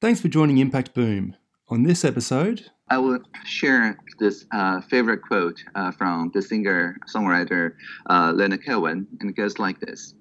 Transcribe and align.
Thanks 0.00 0.20
for 0.20 0.28
joining 0.28 0.58
Impact 0.58 0.94
Boom. 0.94 1.34
On 1.70 1.82
this 1.82 2.04
episode, 2.04 2.70
I 2.88 2.98
will 2.98 3.18
share 3.44 3.98
this 4.20 4.46
uh, 4.52 4.80
favorite 4.82 5.22
quote 5.22 5.60
uh, 5.74 5.90
from 5.90 6.30
the 6.32 6.40
singer 6.40 6.96
songwriter 7.12 7.72
uh, 8.08 8.32
Leonard 8.32 8.64
Cohen, 8.64 9.08
and 9.18 9.28
it 9.28 9.34
goes 9.34 9.58
like 9.58 9.80
this 9.80 10.14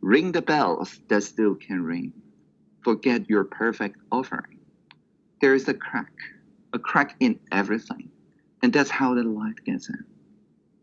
Ring 0.00 0.30
the 0.30 0.42
bells 0.42 1.00
that 1.08 1.24
still 1.24 1.56
can 1.56 1.82
ring. 1.82 2.12
Forget 2.84 3.28
your 3.28 3.42
perfect 3.42 3.96
offering. 4.12 4.60
There 5.40 5.56
is 5.56 5.66
a 5.66 5.74
crack, 5.74 6.12
a 6.72 6.78
crack 6.78 7.16
in 7.18 7.40
everything, 7.50 8.10
and 8.62 8.72
that's 8.72 8.90
how 8.90 9.12
the 9.14 9.24
light 9.24 9.56
gets 9.66 9.88
in. 9.88 10.04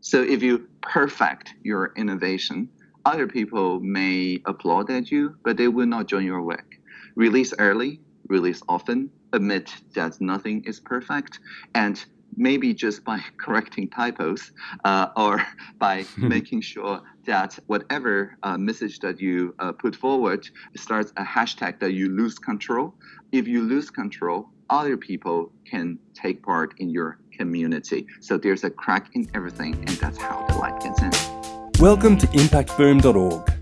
So 0.00 0.22
if 0.22 0.42
you 0.42 0.68
perfect 0.82 1.54
your 1.62 1.94
innovation, 1.96 2.68
other 3.06 3.26
people 3.26 3.80
may 3.80 4.42
applaud 4.44 4.90
at 4.90 5.10
you, 5.10 5.34
but 5.42 5.56
they 5.56 5.68
will 5.68 5.86
not 5.86 6.08
join 6.08 6.26
your 6.26 6.42
work. 6.42 6.76
Release 7.14 7.52
early, 7.58 8.00
release 8.28 8.62
often, 8.68 9.10
admit 9.32 9.74
that 9.94 10.20
nothing 10.20 10.64
is 10.64 10.80
perfect, 10.80 11.40
and 11.74 12.04
maybe 12.36 12.72
just 12.74 13.04
by 13.04 13.20
correcting 13.36 13.88
typos 13.88 14.52
uh, 14.84 15.08
or 15.16 15.44
by 15.78 16.04
making 16.16 16.60
sure 16.60 17.00
that 17.24 17.58
whatever 17.66 18.36
uh, 18.42 18.56
message 18.56 18.98
that 19.00 19.20
you 19.20 19.54
uh, 19.58 19.72
put 19.72 19.94
forward 19.94 20.48
starts 20.76 21.12
a 21.16 21.24
hashtag 21.24 21.78
that 21.78 21.92
you 21.92 22.08
lose 22.08 22.38
control. 22.38 22.94
If 23.30 23.46
you 23.46 23.62
lose 23.62 23.90
control, 23.90 24.48
other 24.70 24.96
people 24.96 25.52
can 25.64 25.98
take 26.14 26.42
part 26.42 26.74
in 26.78 26.88
your 26.88 27.18
community. 27.32 28.06
So 28.20 28.38
there's 28.38 28.64
a 28.64 28.70
crack 28.70 29.10
in 29.14 29.28
everything, 29.34 29.74
and 29.74 29.90
that's 29.90 30.18
how 30.18 30.44
the 30.48 30.54
light 30.56 30.80
gets 30.80 31.00
in. 31.02 31.12
welcome 31.78 32.16
to 32.18 32.26
impactboom.org. 32.28 33.61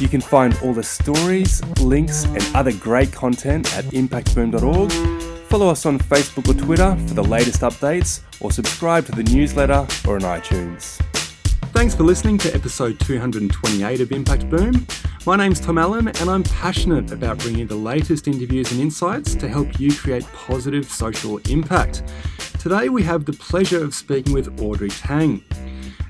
You 0.00 0.08
can 0.08 0.20
find 0.20 0.58
all 0.62 0.72
the 0.72 0.82
stories, 0.82 1.62
links, 1.78 2.24
and 2.24 2.42
other 2.56 2.72
great 2.72 3.12
content 3.12 3.72
at 3.76 3.84
impactboom.org. 3.86 4.90
Follow 5.48 5.68
us 5.68 5.86
on 5.86 6.00
Facebook 6.00 6.48
or 6.48 6.60
Twitter 6.60 6.96
for 7.06 7.14
the 7.14 7.22
latest 7.22 7.60
updates, 7.60 8.20
or 8.40 8.50
subscribe 8.50 9.06
to 9.06 9.12
the 9.12 9.22
newsletter 9.22 9.86
or 10.08 10.16
on 10.16 10.22
iTunes. 10.22 11.00
Thanks 11.72 11.94
for 11.94 12.02
listening 12.02 12.38
to 12.38 12.52
episode 12.52 12.98
228 13.00 14.00
of 14.00 14.10
Impact 14.10 14.50
Boom. 14.50 14.84
My 15.26 15.36
name's 15.36 15.60
Tom 15.60 15.78
Allen, 15.78 16.08
and 16.08 16.28
I'm 16.28 16.42
passionate 16.42 17.12
about 17.12 17.38
bringing 17.38 17.68
the 17.68 17.76
latest 17.76 18.26
interviews 18.26 18.72
and 18.72 18.80
insights 18.80 19.36
to 19.36 19.48
help 19.48 19.78
you 19.78 19.94
create 19.94 20.24
positive 20.32 20.90
social 20.90 21.38
impact. 21.48 22.02
Today, 22.58 22.88
we 22.88 23.04
have 23.04 23.26
the 23.26 23.32
pleasure 23.32 23.84
of 23.84 23.94
speaking 23.94 24.32
with 24.32 24.60
Audrey 24.60 24.88
Tang. 24.88 25.42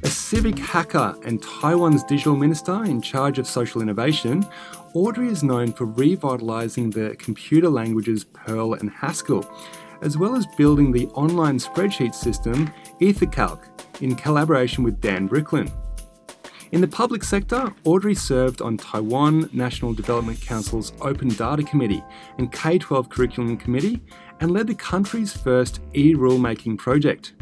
A 0.04 0.10
civic 0.10 0.58
hacker 0.58 1.16
and 1.24 1.42
Taiwan's 1.42 2.04
digital 2.04 2.36
minister 2.36 2.84
in 2.84 3.00
charge 3.00 3.38
of 3.38 3.46
social 3.46 3.80
innovation, 3.80 4.46
Audrey 4.92 5.28
is 5.28 5.42
known 5.42 5.72
for 5.72 5.86
revitalising 5.86 6.92
the 6.92 7.16
computer 7.16 7.70
languages 7.70 8.22
Perl 8.22 8.74
and 8.74 8.90
Haskell, 8.90 9.50
as 10.02 10.18
well 10.18 10.36
as 10.36 10.46
building 10.58 10.92
the 10.92 11.06
online 11.14 11.58
spreadsheet 11.58 12.14
system 12.14 12.70
EtherCalc 13.00 13.62
in 14.02 14.14
collaboration 14.14 14.84
with 14.84 15.00
Dan 15.00 15.26
Bricklin. 15.26 15.72
In 16.72 16.82
the 16.82 16.88
public 16.88 17.24
sector, 17.24 17.72
Audrey 17.84 18.14
served 18.14 18.60
on 18.60 18.76
Taiwan 18.76 19.48
National 19.54 19.94
Development 19.94 20.38
Council's 20.38 20.92
Open 21.00 21.28
Data 21.28 21.62
Committee 21.62 22.04
and 22.36 22.52
K 22.52 22.76
12 22.76 23.08
Curriculum 23.08 23.56
Committee 23.56 24.02
and 24.40 24.50
led 24.50 24.66
the 24.66 24.74
country's 24.74 25.32
first 25.32 25.80
e 25.94 26.12
rulemaking 26.12 26.76
project. 26.76 27.32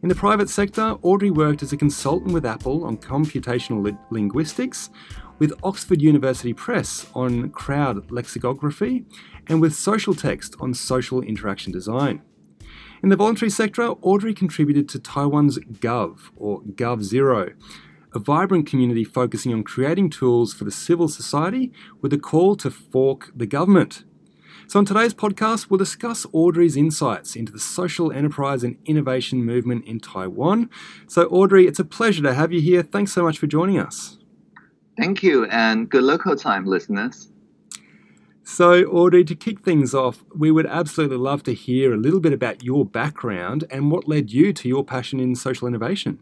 In 0.00 0.08
the 0.08 0.14
private 0.14 0.48
sector, 0.48 0.96
Audrey 1.02 1.30
worked 1.30 1.60
as 1.60 1.72
a 1.72 1.76
consultant 1.76 2.32
with 2.32 2.46
Apple 2.46 2.84
on 2.84 2.98
computational 2.98 3.82
li- 3.82 3.96
linguistics, 4.10 4.90
with 5.40 5.52
Oxford 5.64 6.00
University 6.00 6.52
Press 6.52 7.08
on 7.14 7.50
crowd 7.50 8.08
lexicography, 8.08 9.04
and 9.48 9.60
with 9.60 9.74
Social 9.74 10.14
Text 10.14 10.54
on 10.60 10.72
social 10.72 11.20
interaction 11.20 11.72
design. 11.72 12.22
In 13.02 13.08
the 13.08 13.16
voluntary 13.16 13.50
sector, 13.50 13.88
Audrey 14.02 14.34
contributed 14.34 14.88
to 14.90 15.00
Taiwan's 15.00 15.58
Gov, 15.58 16.30
or 16.36 16.62
Gov 16.62 17.02
Zero, 17.02 17.50
a 18.14 18.20
vibrant 18.20 18.68
community 18.68 19.02
focusing 19.02 19.52
on 19.52 19.64
creating 19.64 20.10
tools 20.10 20.54
for 20.54 20.62
the 20.62 20.70
civil 20.70 21.08
society 21.08 21.72
with 22.00 22.12
a 22.12 22.18
call 22.18 22.54
to 22.56 22.70
fork 22.70 23.32
the 23.34 23.46
government. 23.46 24.04
So, 24.68 24.78
on 24.78 24.84
today's 24.84 25.14
podcast, 25.14 25.70
we'll 25.70 25.78
discuss 25.78 26.26
Audrey's 26.30 26.76
insights 26.76 27.36
into 27.36 27.50
the 27.50 27.58
social 27.58 28.12
enterprise 28.12 28.62
and 28.62 28.76
innovation 28.84 29.42
movement 29.42 29.86
in 29.86 29.98
Taiwan. 29.98 30.68
So, 31.06 31.22
Audrey, 31.28 31.66
it's 31.66 31.78
a 31.78 31.86
pleasure 31.86 32.22
to 32.24 32.34
have 32.34 32.52
you 32.52 32.60
here. 32.60 32.82
Thanks 32.82 33.12
so 33.12 33.22
much 33.22 33.38
for 33.38 33.46
joining 33.46 33.78
us. 33.78 34.18
Thank 34.98 35.22
you, 35.22 35.46
and 35.46 35.88
good 35.88 36.02
local 36.02 36.36
time, 36.36 36.66
listeners. 36.66 37.32
So, 38.42 38.84
Audrey, 38.84 39.24
to 39.24 39.34
kick 39.34 39.60
things 39.60 39.94
off, 39.94 40.22
we 40.36 40.50
would 40.50 40.66
absolutely 40.66 41.16
love 41.16 41.42
to 41.44 41.54
hear 41.54 41.94
a 41.94 41.96
little 41.96 42.20
bit 42.20 42.34
about 42.34 42.62
your 42.62 42.84
background 42.84 43.64
and 43.70 43.90
what 43.90 44.06
led 44.06 44.30
you 44.32 44.52
to 44.52 44.68
your 44.68 44.84
passion 44.84 45.18
in 45.18 45.34
social 45.34 45.66
innovation. 45.66 46.18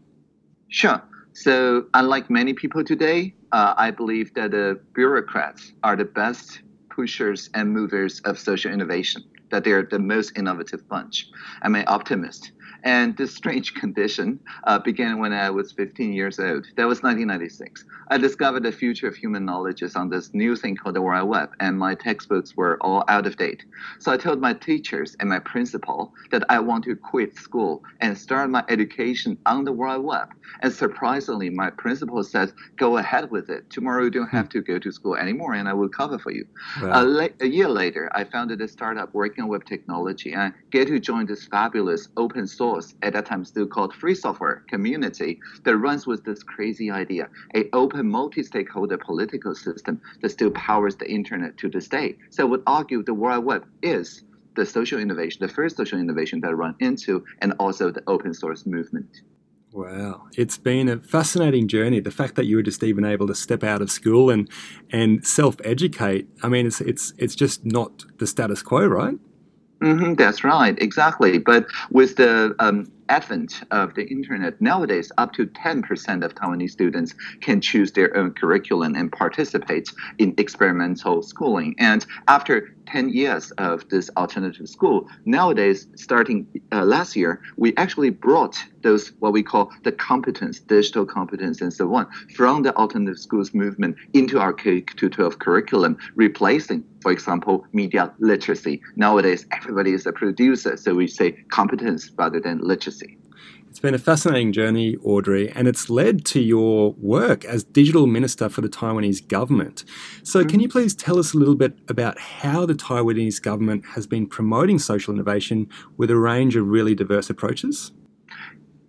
Sure. 0.69 1.01
So, 1.33 1.87
unlike 1.93 2.29
many 2.29 2.53
people 2.53 2.85
today, 2.85 3.33
uh, 3.51 3.73
I 3.75 3.91
believe 3.91 4.33
that 4.35 4.51
the 4.51 4.79
bureaucrats 4.93 5.73
are 5.83 5.97
the 5.97 6.05
best 6.05 6.61
pushers 6.97 7.49
and 7.53 7.71
movers 7.71 8.19
of 8.21 8.39
social 8.39 8.71
innovation, 8.73 9.23
that 9.51 9.63
they're 9.63 9.83
the 9.83 9.99
most 9.99 10.35
innovative 10.35 10.89
bunch. 10.89 11.29
I'm 11.61 11.75
an 11.75 11.85
optimist. 11.87 12.51
And 12.83 13.15
this 13.17 13.35
strange 13.35 13.73
condition 13.81 14.39
uh, 14.65 14.79
began 14.79 15.19
when 15.19 15.33
I 15.33 15.49
was 15.49 15.71
15 15.71 16.13
years 16.13 16.39
old. 16.39 16.65
That 16.75 16.87
was 16.87 17.03
1996. 17.03 17.85
I 18.09 18.17
discovered 18.17 18.63
the 18.63 18.71
future 18.71 19.07
of 19.07 19.15
human 19.15 19.45
knowledge 19.45 19.81
is 19.81 19.95
on 19.95 20.09
this 20.09 20.33
new 20.33 20.55
thing 20.55 20.75
called 20.75 20.95
the 20.95 21.01
World 21.01 21.29
Web, 21.29 21.49
and 21.59 21.77
my 21.77 21.95
textbooks 21.95 22.55
were 22.55 22.77
all 22.81 23.03
out 23.07 23.27
of 23.27 23.37
date. 23.37 23.65
So 23.99 24.11
I 24.11 24.17
told 24.17 24.39
my 24.39 24.53
teachers 24.53 25.15
and 25.19 25.29
my 25.29 25.39
principal 25.39 26.13
that 26.31 26.43
I 26.49 26.59
want 26.59 26.85
to 26.85 26.95
quit 26.95 27.35
school 27.35 27.83
and 27.99 28.17
start 28.17 28.49
my 28.49 28.63
education 28.69 29.37
on 29.45 29.65
the 29.65 29.71
World 29.71 30.05
Web. 30.05 30.29
And 30.61 30.71
surprisingly, 30.71 31.49
my 31.49 31.69
principal 31.69 32.23
said, 32.23 32.53
"Go 32.77 32.97
ahead 32.97 33.29
with 33.31 33.49
it. 33.49 33.69
Tomorrow 33.69 34.05
you 34.05 34.09
don't 34.09 34.29
have 34.29 34.49
to 34.49 34.61
go 34.61 34.79
to 34.79 34.91
school 34.91 35.15
anymore, 35.15 35.53
and 35.53 35.67
I 35.67 35.73
will 35.73 35.89
cover 35.89 36.17
for 36.17 36.31
you." 36.31 36.45
Wow. 36.81 37.01
A, 37.01 37.03
la- 37.03 37.37
a 37.41 37.47
year 37.47 37.67
later, 37.67 38.09
I 38.13 38.23
founded 38.23 38.61
a 38.61 38.67
startup 38.67 39.13
working 39.13 39.43
on 39.43 39.49
web 39.49 39.65
technology 39.65 40.33
and 40.33 40.53
get 40.71 40.87
to 40.87 40.99
join 40.99 41.25
this 41.25 41.45
fabulous 41.45 42.07
open 42.15 42.47
source, 42.47 42.66
at 43.01 43.13
that 43.13 43.25
time 43.25 43.45
still 43.45 43.67
called 43.67 43.93
free 43.93 44.15
software 44.15 44.63
community 44.67 45.39
that 45.63 45.77
runs 45.77 46.05
with 46.05 46.23
this 46.23 46.43
crazy 46.43 46.91
idea, 46.91 47.29
a 47.55 47.69
open 47.73 48.09
multi-stakeholder 48.09 48.97
political 48.97 49.55
system 49.55 50.01
that 50.21 50.29
still 50.29 50.51
powers 50.51 50.95
the 50.95 51.09
internet 51.09 51.57
to 51.57 51.69
this 51.69 51.87
day. 51.87 52.17
So 52.29 52.43
I 52.43 52.49
would 52.49 52.63
argue 52.67 53.03
the 53.03 53.13
World 53.13 53.45
Web 53.45 53.65
is 53.81 54.23
the 54.55 54.65
social 54.65 54.99
innovation, 54.99 55.39
the 55.41 55.53
first 55.53 55.77
social 55.77 55.99
innovation 55.99 56.41
that 56.41 56.49
I 56.49 56.53
run 56.53 56.75
into, 56.79 57.23
and 57.41 57.53
also 57.59 57.91
the 57.91 58.03
open 58.07 58.33
source 58.33 58.65
movement. 58.65 59.21
Wow, 59.73 60.27
it's 60.35 60.57
been 60.57 60.89
a 60.89 60.97
fascinating 60.97 61.67
journey. 61.67 61.99
The 61.99 62.11
fact 62.11 62.35
that 62.35 62.45
you 62.45 62.55
were 62.55 62.63
just 62.63 62.81
even 62.83 63.05
able 63.05 63.27
to 63.27 63.35
step 63.35 63.63
out 63.63 63.81
of 63.81 63.91
school 63.91 64.29
and 64.29 64.49
and 64.91 65.25
self-educate. 65.25 66.27
I 66.41 66.47
mean, 66.47 66.65
it's 66.65 66.81
it's 66.81 67.13
it's 67.17 67.35
just 67.35 67.65
not 67.65 68.05
the 68.17 68.25
status 68.25 68.63
quo, 68.63 68.85
right? 68.87 69.17
Hmm 69.81 70.13
that's 70.15 70.43
right, 70.43 70.77
exactly. 70.81 71.37
But 71.37 71.65
with 71.91 72.15
the 72.15 72.55
um, 72.59 72.91
advent 73.09 73.63
of 73.71 73.93
the 73.95 74.05
internet 74.07 74.59
nowadays, 74.61 75.11
up 75.17 75.33
to 75.33 75.45
10% 75.45 76.23
of 76.23 76.35
Taiwanese 76.35 76.71
students 76.71 77.13
can 77.41 77.61
choose 77.61 77.91
their 77.91 78.15
own 78.15 78.33
curriculum 78.33 78.95
and 78.95 79.11
participate 79.11 79.89
in 80.17 80.33
experimental 80.37 81.21
schooling. 81.21 81.75
And 81.77 82.05
after 82.27 82.75
10 82.87 83.09
years 83.09 83.51
of 83.51 83.87
this 83.89 84.09
alternative 84.17 84.67
school, 84.67 85.07
nowadays, 85.25 85.87
starting 85.95 86.47
uh, 86.71 86.83
last 86.83 87.15
year, 87.15 87.41
we 87.57 87.75
actually 87.75 88.09
brought 88.09 88.57
those 88.81 89.11
what 89.19 89.33
we 89.33 89.43
call 89.43 89.71
the 89.83 89.91
competence, 89.91 90.59
digital 90.59 91.05
competence, 91.05 91.61
and 91.61 91.73
so 91.73 91.93
on, 91.93 92.07
from 92.35 92.63
the 92.63 92.73
alternative 92.75 93.19
schools 93.19 93.53
movement 93.53 93.95
into 94.13 94.39
our 94.39 94.53
K 94.53 94.81
12 94.81 95.39
curriculum, 95.39 95.97
replacing, 96.15 96.83
for 97.01 97.11
example, 97.11 97.65
media 97.73 98.13
literacy. 98.19 98.81
Nowadays, 98.95 99.45
everybody 99.51 99.91
is 99.93 100.05
a 100.05 100.13
producer, 100.13 100.77
so 100.77 100.95
we 100.95 101.07
say 101.07 101.33
competence 101.49 102.11
rather 102.17 102.39
than 102.39 102.59
literacy. 102.59 102.96
It's 103.69 103.79
been 103.79 103.93
a 103.93 103.99
fascinating 103.99 104.53
journey, 104.53 104.95
Audrey, 105.03 105.51
and 105.51 105.67
it's 105.67 105.87
led 105.87 106.25
to 106.25 106.41
your 106.41 106.93
work 106.93 107.45
as 107.45 107.63
digital 107.63 108.07
minister 108.07 108.49
for 108.49 108.61
the 108.61 108.69
Taiwanese 108.69 109.27
government. 109.27 109.85
So, 110.23 110.39
can 110.39 110.49
mm-hmm. 110.49 110.61
you 110.61 110.69
please 110.69 110.95
tell 110.95 111.19
us 111.19 111.35
a 111.35 111.37
little 111.37 111.55
bit 111.55 111.77
about 111.87 112.17
how 112.17 112.65
the 112.65 112.73
Taiwanese 112.73 113.39
government 113.39 113.85
has 113.93 114.07
been 114.07 114.25
promoting 114.25 114.79
social 114.79 115.13
innovation 115.13 115.69
with 115.95 116.09
a 116.09 116.17
range 116.17 116.55
of 116.55 116.67
really 116.67 116.95
diverse 116.95 117.29
approaches? 117.29 117.91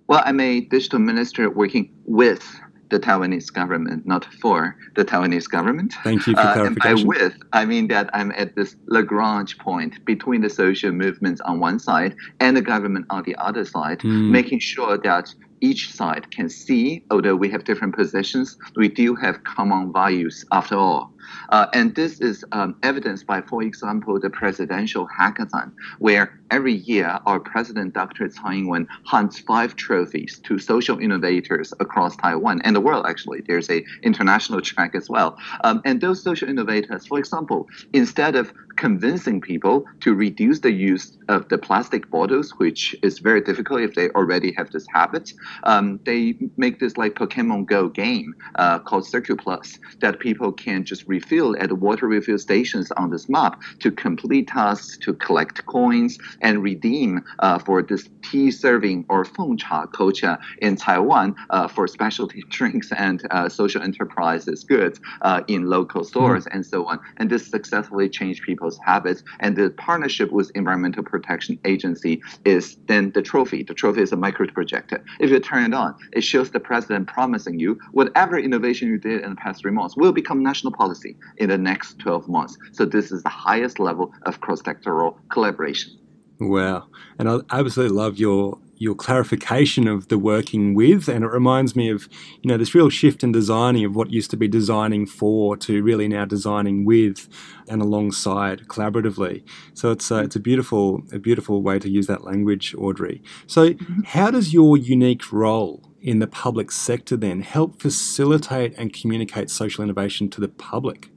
Well, 0.06 0.22
I'm 0.24 0.40
a 0.40 0.62
digital 0.62 1.00
minister 1.00 1.50
working 1.50 1.92
with 2.06 2.42
the 2.90 2.98
Taiwanese 2.98 3.52
government, 3.52 4.06
not 4.06 4.24
for 4.40 4.76
the 4.96 5.04
Taiwanese 5.04 5.48
government. 5.48 5.94
Thank 6.04 6.26
you 6.26 6.34
for 6.34 6.40
uh, 6.40 6.52
clarification. 6.54 6.98
And 6.98 7.06
by 7.06 7.08
with, 7.08 7.34
I 7.52 7.64
mean 7.64 7.88
that 7.88 8.10
I'm 8.12 8.32
at 8.32 8.56
this 8.56 8.76
Lagrange 8.86 9.58
point 9.58 10.04
between 10.04 10.40
the 10.40 10.50
social 10.50 10.92
movements 10.92 11.40
on 11.42 11.60
one 11.60 11.78
side 11.78 12.14
and 12.40 12.56
the 12.56 12.62
government 12.62 13.06
on 13.10 13.22
the 13.24 13.36
other 13.36 13.64
side, 13.64 14.00
mm. 14.00 14.30
making 14.30 14.60
sure 14.60 14.98
that 14.98 15.34
each 15.60 15.92
side 15.92 16.30
can 16.30 16.48
see, 16.48 17.04
although 17.10 17.34
we 17.34 17.48
have 17.50 17.64
different 17.64 17.94
positions, 17.94 18.56
we 18.76 18.88
do 18.88 19.14
have 19.16 19.42
common 19.44 19.92
values 19.92 20.44
after 20.52 20.76
all. 20.76 21.12
Uh, 21.50 21.66
and 21.72 21.94
this 21.94 22.20
is 22.20 22.44
um, 22.52 22.76
evidenced 22.82 23.26
by, 23.26 23.40
for 23.42 23.62
example, 23.62 24.18
the 24.20 24.30
presidential 24.30 25.08
hackathon, 25.08 25.72
where 25.98 26.38
every 26.50 26.74
year 26.74 27.18
our 27.26 27.40
president, 27.40 27.94
Dr. 27.94 28.28
Tsai 28.28 28.54
Ing-wen, 28.54 28.86
hunts 29.04 29.38
five 29.40 29.76
trophies 29.76 30.40
to 30.44 30.58
social 30.58 30.98
innovators 30.98 31.72
across 31.80 32.16
Taiwan 32.16 32.60
and 32.62 32.74
the 32.74 32.80
world. 32.80 33.06
Actually, 33.06 33.42
there's 33.46 33.70
a 33.70 33.84
international 34.02 34.60
track 34.60 34.94
as 34.94 35.08
well. 35.08 35.38
Um, 35.64 35.82
and 35.84 36.00
those 36.00 36.22
social 36.22 36.48
innovators, 36.48 37.06
for 37.06 37.18
example, 37.18 37.68
instead 37.92 38.36
of 38.36 38.52
convincing 38.76 39.40
people 39.40 39.84
to 40.00 40.14
reduce 40.14 40.60
the 40.60 40.72
use 40.72 41.18
of 41.28 41.48
the 41.48 41.58
plastic 41.58 42.08
bottles, 42.10 42.52
which 42.58 42.94
is 43.02 43.18
very 43.18 43.40
difficult 43.40 43.80
if 43.80 43.94
they 43.94 44.08
already 44.10 44.52
have 44.52 44.70
this 44.70 44.86
habit, 44.92 45.32
um, 45.64 45.98
they 46.04 46.36
make 46.56 46.78
this 46.78 46.96
like 46.96 47.14
Pokemon 47.14 47.66
Go 47.66 47.88
game 47.88 48.34
uh, 48.54 48.78
called 48.78 49.04
Circuit 49.06 49.38
Plus 49.38 49.78
that 50.00 50.20
people 50.20 50.52
can 50.52 50.84
just 50.84 51.06
refill 51.18 51.56
at 51.64 51.70
water 51.72 52.06
refill 52.06 52.38
stations 52.38 52.86
on 52.92 53.10
this 53.10 53.28
map 53.28 53.60
to 53.80 53.90
complete 53.90 54.46
tasks, 54.48 54.96
to 55.04 55.12
collect 55.26 55.56
coins, 55.66 56.12
and 56.46 56.62
redeem 56.70 57.12
uh, 57.40 57.58
for 57.66 57.82
this 57.82 58.08
tea 58.22 58.50
serving 58.50 58.98
or 59.08 59.24
feng 59.24 59.56
cha 59.56 59.86
culture 59.86 60.38
in 60.66 60.76
Taiwan 60.76 61.34
uh, 61.50 61.66
for 61.74 61.84
specialty 61.98 62.42
drinks 62.56 62.88
and 63.06 63.18
uh, 63.30 63.48
social 63.48 63.82
enterprises 63.82 64.58
goods 64.64 65.00
uh, 65.22 65.40
in 65.54 65.60
local 65.76 66.04
stores 66.04 66.44
mm 66.44 66.46
and 66.50 66.64
so 66.64 66.86
on. 66.90 66.98
And 67.18 67.28
this 67.32 67.44
successfully 67.56 68.08
changed 68.08 68.42
people's 68.42 68.78
habits. 68.90 69.20
And 69.40 69.50
the 69.56 69.68
partnership 69.88 70.28
with 70.38 70.50
Environmental 70.54 71.02
Protection 71.02 71.58
Agency 71.72 72.14
is 72.44 72.64
then 72.86 73.04
the 73.16 73.22
trophy. 73.30 73.60
The 73.70 73.74
trophy 73.74 74.02
is 74.06 74.12
a 74.12 74.16
micro 74.16 74.46
projector. 74.58 74.98
If 75.20 75.28
you 75.30 75.40
turn 75.40 75.64
it 75.68 75.74
on, 75.74 75.90
it 76.12 76.22
shows 76.22 76.48
the 76.50 76.60
president 76.70 77.06
promising 77.08 77.56
you 77.64 77.70
whatever 77.92 78.38
innovation 78.38 78.88
you 78.92 78.98
did 79.08 79.18
in 79.24 79.30
the 79.30 79.40
past 79.44 79.56
three 79.60 79.76
months 79.78 79.94
will 80.00 80.14
become 80.20 80.42
national 80.42 80.72
policy 80.82 81.07
in 81.36 81.48
the 81.48 81.58
next 81.58 81.98
12 81.98 82.28
months. 82.28 82.56
So 82.72 82.84
this 82.84 83.12
is 83.12 83.22
the 83.22 83.28
highest 83.28 83.78
level 83.78 84.12
of 84.22 84.40
cross-sectoral 84.40 85.16
collaboration. 85.30 85.92
Wow. 86.40 86.86
And 87.18 87.28
I 87.28 87.40
absolutely 87.50 87.96
love 87.96 88.18
your 88.18 88.58
your 88.80 88.94
clarification 88.94 89.88
of 89.88 90.08
the 90.08 90.18
working 90.18 90.72
with 90.72 91.08
and 91.08 91.24
it 91.24 91.28
reminds 91.28 91.74
me 91.74 91.90
of 91.90 92.08
you 92.42 92.48
know 92.48 92.56
this 92.56 92.74
real 92.74 92.88
shift 92.88 93.24
in 93.24 93.32
designing 93.32 93.84
of 93.84 93.96
what 93.96 94.10
used 94.10 94.30
to 94.30 94.36
be 94.36 94.46
designing 94.46 95.04
for 95.04 95.56
to 95.56 95.82
really 95.82 96.06
now 96.06 96.24
designing 96.24 96.84
with 96.84 97.28
and 97.68 97.82
alongside 97.82 98.60
collaboratively 98.68 99.42
so 99.74 99.90
it's 99.90 100.12
uh, 100.12 100.22
it's 100.22 100.36
a 100.36 100.40
beautiful 100.40 101.02
a 101.12 101.18
beautiful 101.18 101.60
way 101.60 101.78
to 101.78 101.90
use 101.90 102.06
that 102.06 102.22
language 102.22 102.74
audrey 102.78 103.20
so 103.48 103.70
mm-hmm. 103.70 104.02
how 104.02 104.30
does 104.30 104.54
your 104.54 104.76
unique 104.76 105.32
role 105.32 105.87
in 106.00 106.18
the 106.18 106.26
public 106.26 106.70
sector 106.70 107.16
then 107.16 107.40
help 107.40 107.80
facilitate 107.80 108.74
and 108.78 108.92
communicate 108.92 109.50
social 109.50 109.82
innovation 109.82 110.28
to 110.28 110.40
the 110.40 110.48
public 110.48 111.10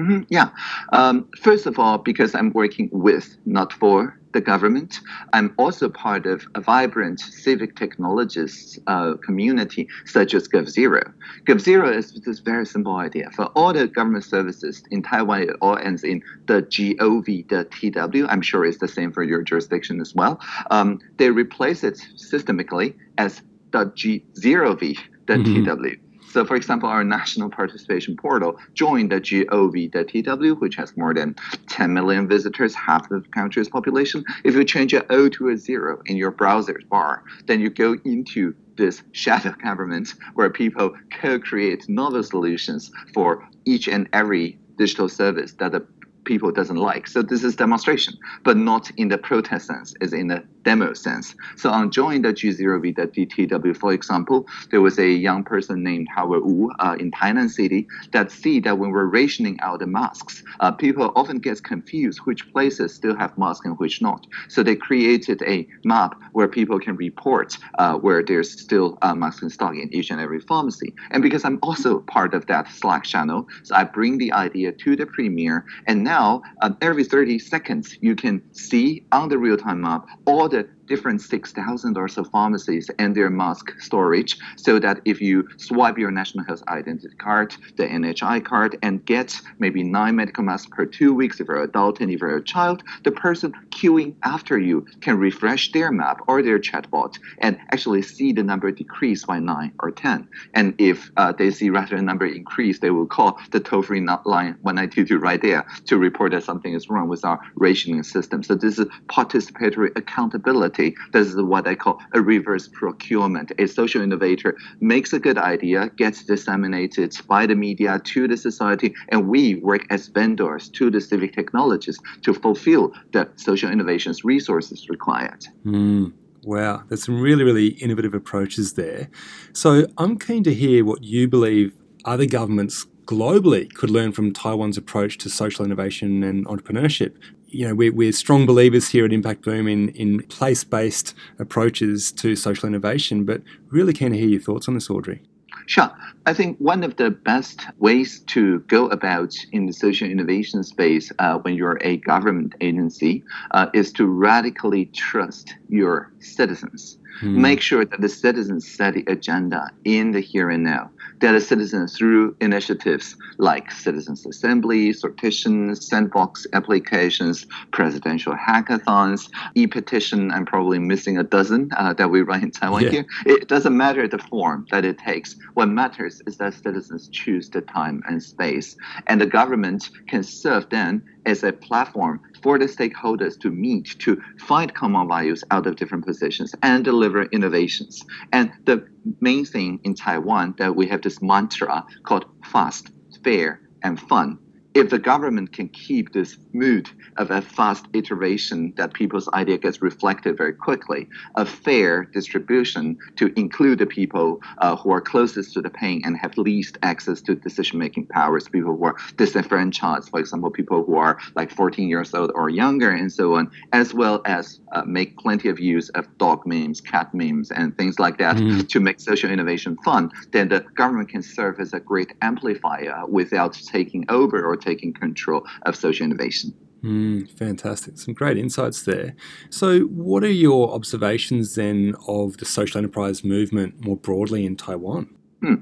Mm-hmm, 0.00 0.22
yeah. 0.30 0.48
Um, 0.94 1.28
first 1.42 1.66
of 1.66 1.78
all, 1.78 1.98
because 1.98 2.34
I'm 2.34 2.52
working 2.54 2.88
with, 2.90 3.36
not 3.44 3.70
for, 3.70 4.18
the 4.32 4.40
government, 4.40 5.00
I'm 5.32 5.52
also 5.58 5.88
part 5.88 6.24
of 6.24 6.46
a 6.54 6.60
vibrant 6.60 7.18
civic 7.20 7.74
technologists 7.76 8.78
uh, 8.86 9.14
community 9.24 9.88
such 10.06 10.34
as 10.34 10.48
GovZero. 10.48 11.12
GovZero 11.44 11.94
is 11.94 12.12
this 12.12 12.38
very 12.38 12.64
simple 12.64 12.96
idea. 12.96 13.30
For 13.32 13.46
all 13.56 13.72
the 13.72 13.88
government 13.88 14.24
services 14.24 14.82
in 14.90 15.02
Taiwan, 15.02 15.42
it 15.42 15.56
all 15.60 15.76
ends 15.76 16.04
in 16.04 16.22
the 16.46 16.62
GOV, 16.62 17.48
the 17.48 17.64
TW. 17.64 18.26
I'm 18.28 18.40
sure 18.40 18.64
it's 18.64 18.78
the 18.78 18.88
same 18.88 19.12
for 19.12 19.24
your 19.24 19.42
jurisdiction 19.42 20.00
as 20.00 20.14
well. 20.14 20.40
Um, 20.70 21.00
they 21.16 21.30
replace 21.30 21.82
it 21.82 22.00
systemically 22.16 22.94
as 23.18 23.42
the 23.72 23.86
G0V, 23.86 24.98
the 25.26 25.34
mm-hmm. 25.34 25.94
So, 26.30 26.44
for 26.44 26.54
example, 26.54 26.88
our 26.88 27.02
national 27.02 27.50
participation 27.50 28.16
portal 28.16 28.56
joined 28.74 29.10
the 29.10 29.20
gov.tw, 29.20 30.60
which 30.60 30.76
has 30.76 30.96
more 30.96 31.12
than 31.12 31.34
10 31.68 31.92
million 31.92 32.28
visitors, 32.28 32.72
half 32.74 33.10
of 33.10 33.24
the 33.24 33.28
country's 33.30 33.68
population. 33.68 34.24
If 34.44 34.54
you 34.54 34.64
change 34.64 34.94
an 34.94 35.02
O 35.10 35.28
to 35.28 35.48
a 35.48 35.56
zero 35.56 36.00
in 36.06 36.16
your 36.16 36.30
browser's 36.30 36.84
bar, 36.84 37.24
then 37.46 37.60
you 37.60 37.68
go 37.68 37.96
into 38.04 38.54
this 38.76 39.02
shadow 39.10 39.54
government 39.62 40.14
where 40.34 40.50
people 40.50 40.92
co-create 41.20 41.88
novel 41.88 42.22
solutions 42.22 42.92
for 43.12 43.48
each 43.64 43.88
and 43.88 44.08
every 44.12 44.56
digital 44.78 45.08
service 45.08 45.52
that 45.54 45.72
the 45.72 45.84
people 46.24 46.50
doesn't 46.52 46.76
like. 46.76 47.06
So 47.06 47.22
this 47.22 47.44
is 47.44 47.56
demonstration, 47.56 48.14
but 48.44 48.56
not 48.56 48.90
in 48.96 49.08
the 49.08 49.18
protest 49.18 49.66
sense, 49.66 49.94
is 50.00 50.12
in 50.12 50.28
the 50.28 50.44
demo 50.62 50.92
sense. 50.92 51.34
So 51.56 51.70
on 51.70 51.90
joining 51.90 52.22
the 52.22 52.32
G0V, 52.32 52.96
the 52.96 53.06
DTW, 53.06 53.76
for 53.76 53.92
example, 53.92 54.46
there 54.70 54.80
was 54.80 54.98
a 54.98 55.08
young 55.08 55.44
person 55.44 55.82
named 55.82 56.08
Howard 56.14 56.44
Wu 56.44 56.70
uh, 56.78 56.96
in 56.98 57.10
Tainan 57.10 57.50
City 57.50 57.86
that 58.12 58.30
see 58.30 58.60
that 58.60 58.78
when 58.78 58.90
we're 58.90 59.06
rationing 59.06 59.58
out 59.60 59.80
the 59.80 59.86
masks, 59.86 60.42
uh, 60.60 60.70
people 60.70 61.12
often 61.16 61.38
get 61.38 61.62
confused 61.62 62.20
which 62.24 62.50
places 62.52 62.94
still 62.94 63.16
have 63.16 63.36
masks 63.38 63.64
and 63.64 63.78
which 63.78 64.02
not. 64.02 64.26
So 64.48 64.62
they 64.62 64.76
created 64.76 65.42
a 65.42 65.66
map 65.84 66.20
where 66.32 66.48
people 66.48 66.78
can 66.78 66.96
report 66.96 67.56
uh, 67.78 67.94
where 67.94 68.22
there's 68.22 68.50
still 68.50 68.98
uh, 69.02 69.14
masks 69.14 69.42
in 69.42 69.50
stock 69.50 69.74
in 69.74 69.92
each 69.92 70.10
and 70.10 70.20
every 70.20 70.40
pharmacy. 70.40 70.94
And 71.10 71.22
because 71.22 71.44
I'm 71.44 71.58
also 71.62 72.00
part 72.00 72.34
of 72.34 72.46
that 72.46 72.68
Slack 72.68 73.04
channel, 73.04 73.46
so 73.62 73.74
I 73.74 73.84
bring 73.84 74.18
the 74.18 74.32
idea 74.32 74.72
to 74.72 74.96
the 74.96 75.06
premier, 75.06 75.64
and 75.86 76.04
now 76.10 76.42
uh, 76.62 76.70
every 76.82 77.04
30 77.04 77.38
seconds 77.38 77.96
you 78.00 78.16
can 78.16 78.42
see 78.52 79.04
on 79.12 79.28
the 79.28 79.38
real-time 79.38 79.80
map 79.80 80.02
all 80.26 80.48
the 80.48 80.68
different 80.90 81.22
6,000 81.22 81.96
or 81.96 82.08
so 82.08 82.24
pharmacies 82.24 82.90
and 82.98 83.14
their 83.14 83.30
mask 83.30 83.80
storage 83.80 84.36
so 84.56 84.80
that 84.80 85.00
if 85.04 85.20
you 85.20 85.48
swipe 85.56 85.96
your 85.96 86.10
national 86.10 86.44
health 86.44 86.64
identity 86.66 87.14
card, 87.16 87.54
the 87.76 87.86
NHI 87.86 88.44
card, 88.44 88.76
and 88.82 89.04
get 89.04 89.40
maybe 89.60 89.84
nine 89.84 90.16
medical 90.16 90.42
masks 90.42 90.68
per 90.72 90.84
two 90.84 91.14
weeks 91.14 91.38
if 91.38 91.46
you're 91.46 91.62
an 91.62 91.68
adult 91.68 92.00
and 92.00 92.10
if 92.10 92.20
you're 92.20 92.36
a 92.36 92.42
child, 92.42 92.82
the 93.04 93.12
person 93.12 93.54
queuing 93.70 94.16
after 94.24 94.58
you 94.58 94.84
can 95.00 95.16
refresh 95.16 95.70
their 95.70 95.92
map 95.92 96.18
or 96.26 96.42
their 96.42 96.58
chatbot 96.58 97.16
and 97.38 97.56
actually 97.72 98.02
see 98.02 98.32
the 98.32 98.42
number 98.42 98.72
decrease 98.72 99.24
by 99.24 99.38
nine 99.38 99.72
or 99.78 99.92
10. 99.92 100.28
And 100.54 100.74
if 100.78 101.12
uh, 101.16 101.30
they 101.30 101.52
see 101.52 101.70
rather 101.70 101.94
the 101.94 102.02
number 102.02 102.26
increase, 102.26 102.80
they 102.80 102.90
will 102.90 103.06
call 103.06 103.38
the 103.52 103.60
toll 103.60 103.82
free 103.82 104.00
line 104.00 104.56
1922 104.66 105.18
right 105.18 105.40
there 105.40 105.64
to 105.86 105.98
report 105.98 106.32
that 106.32 106.42
something 106.42 106.74
is 106.74 106.90
wrong 106.90 107.08
with 107.08 107.24
our 107.24 107.38
rationing 107.54 108.02
system. 108.02 108.42
So 108.42 108.56
this 108.56 108.80
is 108.80 108.86
participatory 109.06 109.96
accountability 109.96 110.79
this 111.12 111.26
is 111.28 111.36
what 111.36 111.66
I 111.66 111.74
call 111.74 111.98
a 112.12 112.20
reverse 112.20 112.68
procurement. 112.68 113.52
A 113.58 113.66
social 113.66 114.02
innovator 114.02 114.56
makes 114.80 115.12
a 115.12 115.18
good 115.18 115.38
idea, 115.38 115.90
gets 115.96 116.24
disseminated 116.24 117.14
by 117.28 117.46
the 117.46 117.54
media 117.54 118.00
to 118.12 118.28
the 118.28 118.36
society, 118.36 118.94
and 119.10 119.28
we 119.28 119.56
work 119.56 119.82
as 119.90 120.08
vendors 120.08 120.68
to 120.70 120.90
the 120.90 121.00
civic 121.00 121.32
technologists 121.34 122.02
to 122.22 122.34
fulfill 122.34 122.92
the 123.12 123.28
social 123.36 123.70
innovations 123.70 124.24
resources 124.24 124.88
required. 124.88 125.44
Mm. 125.64 126.12
Wow, 126.42 126.84
there's 126.88 127.04
some 127.04 127.20
really, 127.20 127.44
really 127.44 127.68
innovative 127.84 128.14
approaches 128.14 128.72
there. 128.72 129.10
So 129.52 129.86
I'm 129.98 130.18
keen 130.18 130.42
to 130.44 130.54
hear 130.54 130.84
what 130.84 131.02
you 131.02 131.28
believe 131.28 131.74
other 132.04 132.26
governments 132.26 132.86
globally 133.04 133.72
could 133.74 133.90
learn 133.90 134.12
from 134.12 134.32
Taiwan's 134.32 134.78
approach 134.78 135.18
to 135.18 135.28
social 135.28 135.64
innovation 135.64 136.22
and 136.22 136.46
entrepreneurship 136.46 137.16
you 137.50 137.66
know, 137.66 137.74
we're, 137.74 137.92
we're 137.92 138.12
strong 138.12 138.46
believers 138.46 138.88
here 138.88 139.04
at 139.04 139.12
Impact 139.12 139.42
Boom 139.42 139.68
in, 139.68 139.90
in 139.90 140.22
place 140.24 140.64
based 140.64 141.14
approaches 141.38 142.12
to 142.12 142.36
social 142.36 142.68
innovation, 142.68 143.24
but 143.24 143.42
really 143.68 143.92
keen 143.92 144.12
to 144.12 144.18
hear 144.18 144.28
your 144.28 144.40
thoughts 144.40 144.68
on 144.68 144.74
this, 144.74 144.90
Audrey. 144.90 145.22
Sure. 145.66 145.90
I 146.26 146.34
think 146.34 146.58
one 146.58 146.82
of 146.82 146.96
the 146.96 147.10
best 147.10 147.60
ways 147.78 148.20
to 148.26 148.58
go 148.60 148.88
about 148.88 149.36
in 149.52 149.66
the 149.66 149.72
social 149.72 150.08
innovation 150.08 150.64
space 150.64 151.12
uh, 151.18 151.38
when 151.38 151.54
you're 151.54 151.78
a 151.82 151.98
government 151.98 152.54
agency 152.60 153.22
uh, 153.52 153.66
is 153.72 153.92
to 153.92 154.06
radically 154.06 154.86
trust 154.86 155.54
your 155.68 156.12
citizens. 156.18 156.98
Mm. 157.22 157.36
Make 157.36 157.60
sure 157.60 157.84
that 157.84 158.00
the 158.00 158.08
citizens 158.08 158.68
set 158.68 158.94
the 158.94 159.04
agenda 159.06 159.70
in 159.84 160.12
the 160.12 160.20
here 160.20 160.50
and 160.50 160.64
now. 160.64 160.90
That 161.20 161.32
the 161.32 161.40
citizens, 161.40 161.96
through 161.96 162.34
initiatives 162.40 163.16
like 163.38 163.70
citizens' 163.70 164.24
assemblies, 164.24 165.02
petitions, 165.02 165.86
sandbox 165.86 166.46
applications, 166.52 167.46
presidential 167.72 168.34
hackathons, 168.34 169.30
e-petition, 169.54 170.30
I'm 170.30 170.46
probably 170.46 170.78
missing 170.78 171.18
a 171.18 171.22
dozen 171.22 171.70
uh, 171.76 171.92
that 171.94 172.10
we 172.10 172.22
run 172.22 172.42
in 172.42 172.50
Taiwan 172.50 172.84
yeah. 172.84 172.90
here. 172.90 173.06
It 173.26 173.48
doesn't 173.48 173.76
matter 173.76 174.08
the 174.08 174.18
form 174.18 174.66
that 174.70 174.84
it 174.84 174.98
takes. 174.98 175.36
What 175.54 175.68
matters 175.68 176.22
is 176.26 176.38
that 176.38 176.54
citizens 176.54 177.08
choose 177.08 177.50
the 177.50 177.60
time 177.60 178.02
and 178.08 178.22
space, 178.22 178.76
and 179.06 179.20
the 179.20 179.26
government 179.26 179.90
can 180.06 180.22
serve 180.22 180.68
then 180.70 181.02
as 181.26 181.42
a 181.42 181.52
platform 181.52 182.20
for 182.42 182.58
the 182.58 182.66
stakeholders 182.66 183.38
to 183.40 183.50
meet 183.50 183.96
to 184.00 184.20
find 184.38 184.74
common 184.74 185.08
values 185.08 185.44
out 185.50 185.66
of 185.66 185.76
different 185.76 186.04
positions 186.06 186.54
and 186.62 186.84
deliver 186.84 187.24
innovations. 187.24 188.02
And 188.32 188.52
the 188.64 188.86
main 189.20 189.44
thing 189.44 189.80
in 189.84 189.94
Taiwan 189.94 190.54
that 190.58 190.74
we 190.74 190.86
have 190.88 191.02
this 191.02 191.20
mantra 191.22 191.84
called 192.04 192.26
fast, 192.44 192.90
fair, 193.22 193.60
and 193.82 194.00
fun 194.00 194.38
if 194.74 194.90
the 194.90 194.98
government 194.98 195.52
can 195.52 195.68
keep 195.68 196.12
this 196.12 196.38
mood 196.52 196.88
of 197.16 197.30
a 197.30 197.42
fast 197.42 197.86
iteration 197.92 198.72
that 198.76 198.92
people's 198.92 199.28
idea 199.30 199.58
gets 199.58 199.82
reflected 199.82 200.36
very 200.36 200.52
quickly, 200.52 201.08
a 201.34 201.44
fair 201.44 202.04
distribution 202.04 202.96
to 203.16 203.32
include 203.38 203.78
the 203.78 203.86
people 203.86 204.40
uh, 204.58 204.76
who 204.76 204.90
are 204.90 205.00
closest 205.00 205.52
to 205.54 205.60
the 205.60 205.70
pain 205.70 206.00
and 206.04 206.16
have 206.16 206.36
least 206.38 206.78
access 206.82 207.20
to 207.20 207.34
decision-making 207.34 208.06
powers, 208.06 208.48
people 208.48 208.76
who 208.76 208.84
are 208.84 208.96
disenfranchised, 209.16 210.08
for 210.08 210.20
example, 210.20 210.50
people 210.50 210.84
who 210.84 210.96
are 210.96 211.18
like 211.34 211.50
14 211.50 211.88
years 211.88 212.14
old 212.14 212.30
or 212.34 212.48
younger, 212.48 212.90
and 212.90 213.12
so 213.12 213.34
on, 213.34 213.50
as 213.72 213.92
well 213.92 214.22
as 214.24 214.60
uh, 214.72 214.82
make 214.86 215.18
plenty 215.18 215.48
of 215.48 215.58
use 215.58 215.88
of 215.90 216.06
dog 216.18 216.46
memes, 216.46 216.80
cat 216.80 217.12
memes, 217.12 217.50
and 217.50 217.76
things 217.76 217.98
like 217.98 218.18
that 218.18 218.36
mm. 218.36 218.68
to 218.68 218.78
make 218.78 219.00
social 219.00 219.30
innovation 219.30 219.76
fun, 219.84 220.10
then 220.30 220.48
the 220.48 220.60
government 220.76 221.08
can 221.08 221.22
serve 221.22 221.58
as 221.58 221.72
a 221.72 221.80
great 221.80 222.12
amplifier 222.22 223.04
without 223.06 223.54
taking 223.54 224.04
over 224.08 224.44
or 224.44 224.56
taking 224.60 224.92
control 224.92 225.44
of 225.62 225.76
social 225.76 226.04
innovation. 226.04 226.54
Mm, 226.82 227.30
fantastic. 227.36 227.98
Some 227.98 228.14
great 228.14 228.38
insights 228.38 228.82
there. 228.82 229.14
So, 229.50 229.80
what 229.80 230.24
are 230.24 230.32
your 230.32 230.72
observations 230.72 231.54
then 231.54 231.94
of 232.08 232.38
the 232.38 232.46
social 232.46 232.78
enterprise 232.78 233.22
movement 233.22 233.84
more 233.84 233.96
broadly 233.96 234.46
in 234.46 234.56
Taiwan? 234.56 235.14
Hmm. 235.42 235.54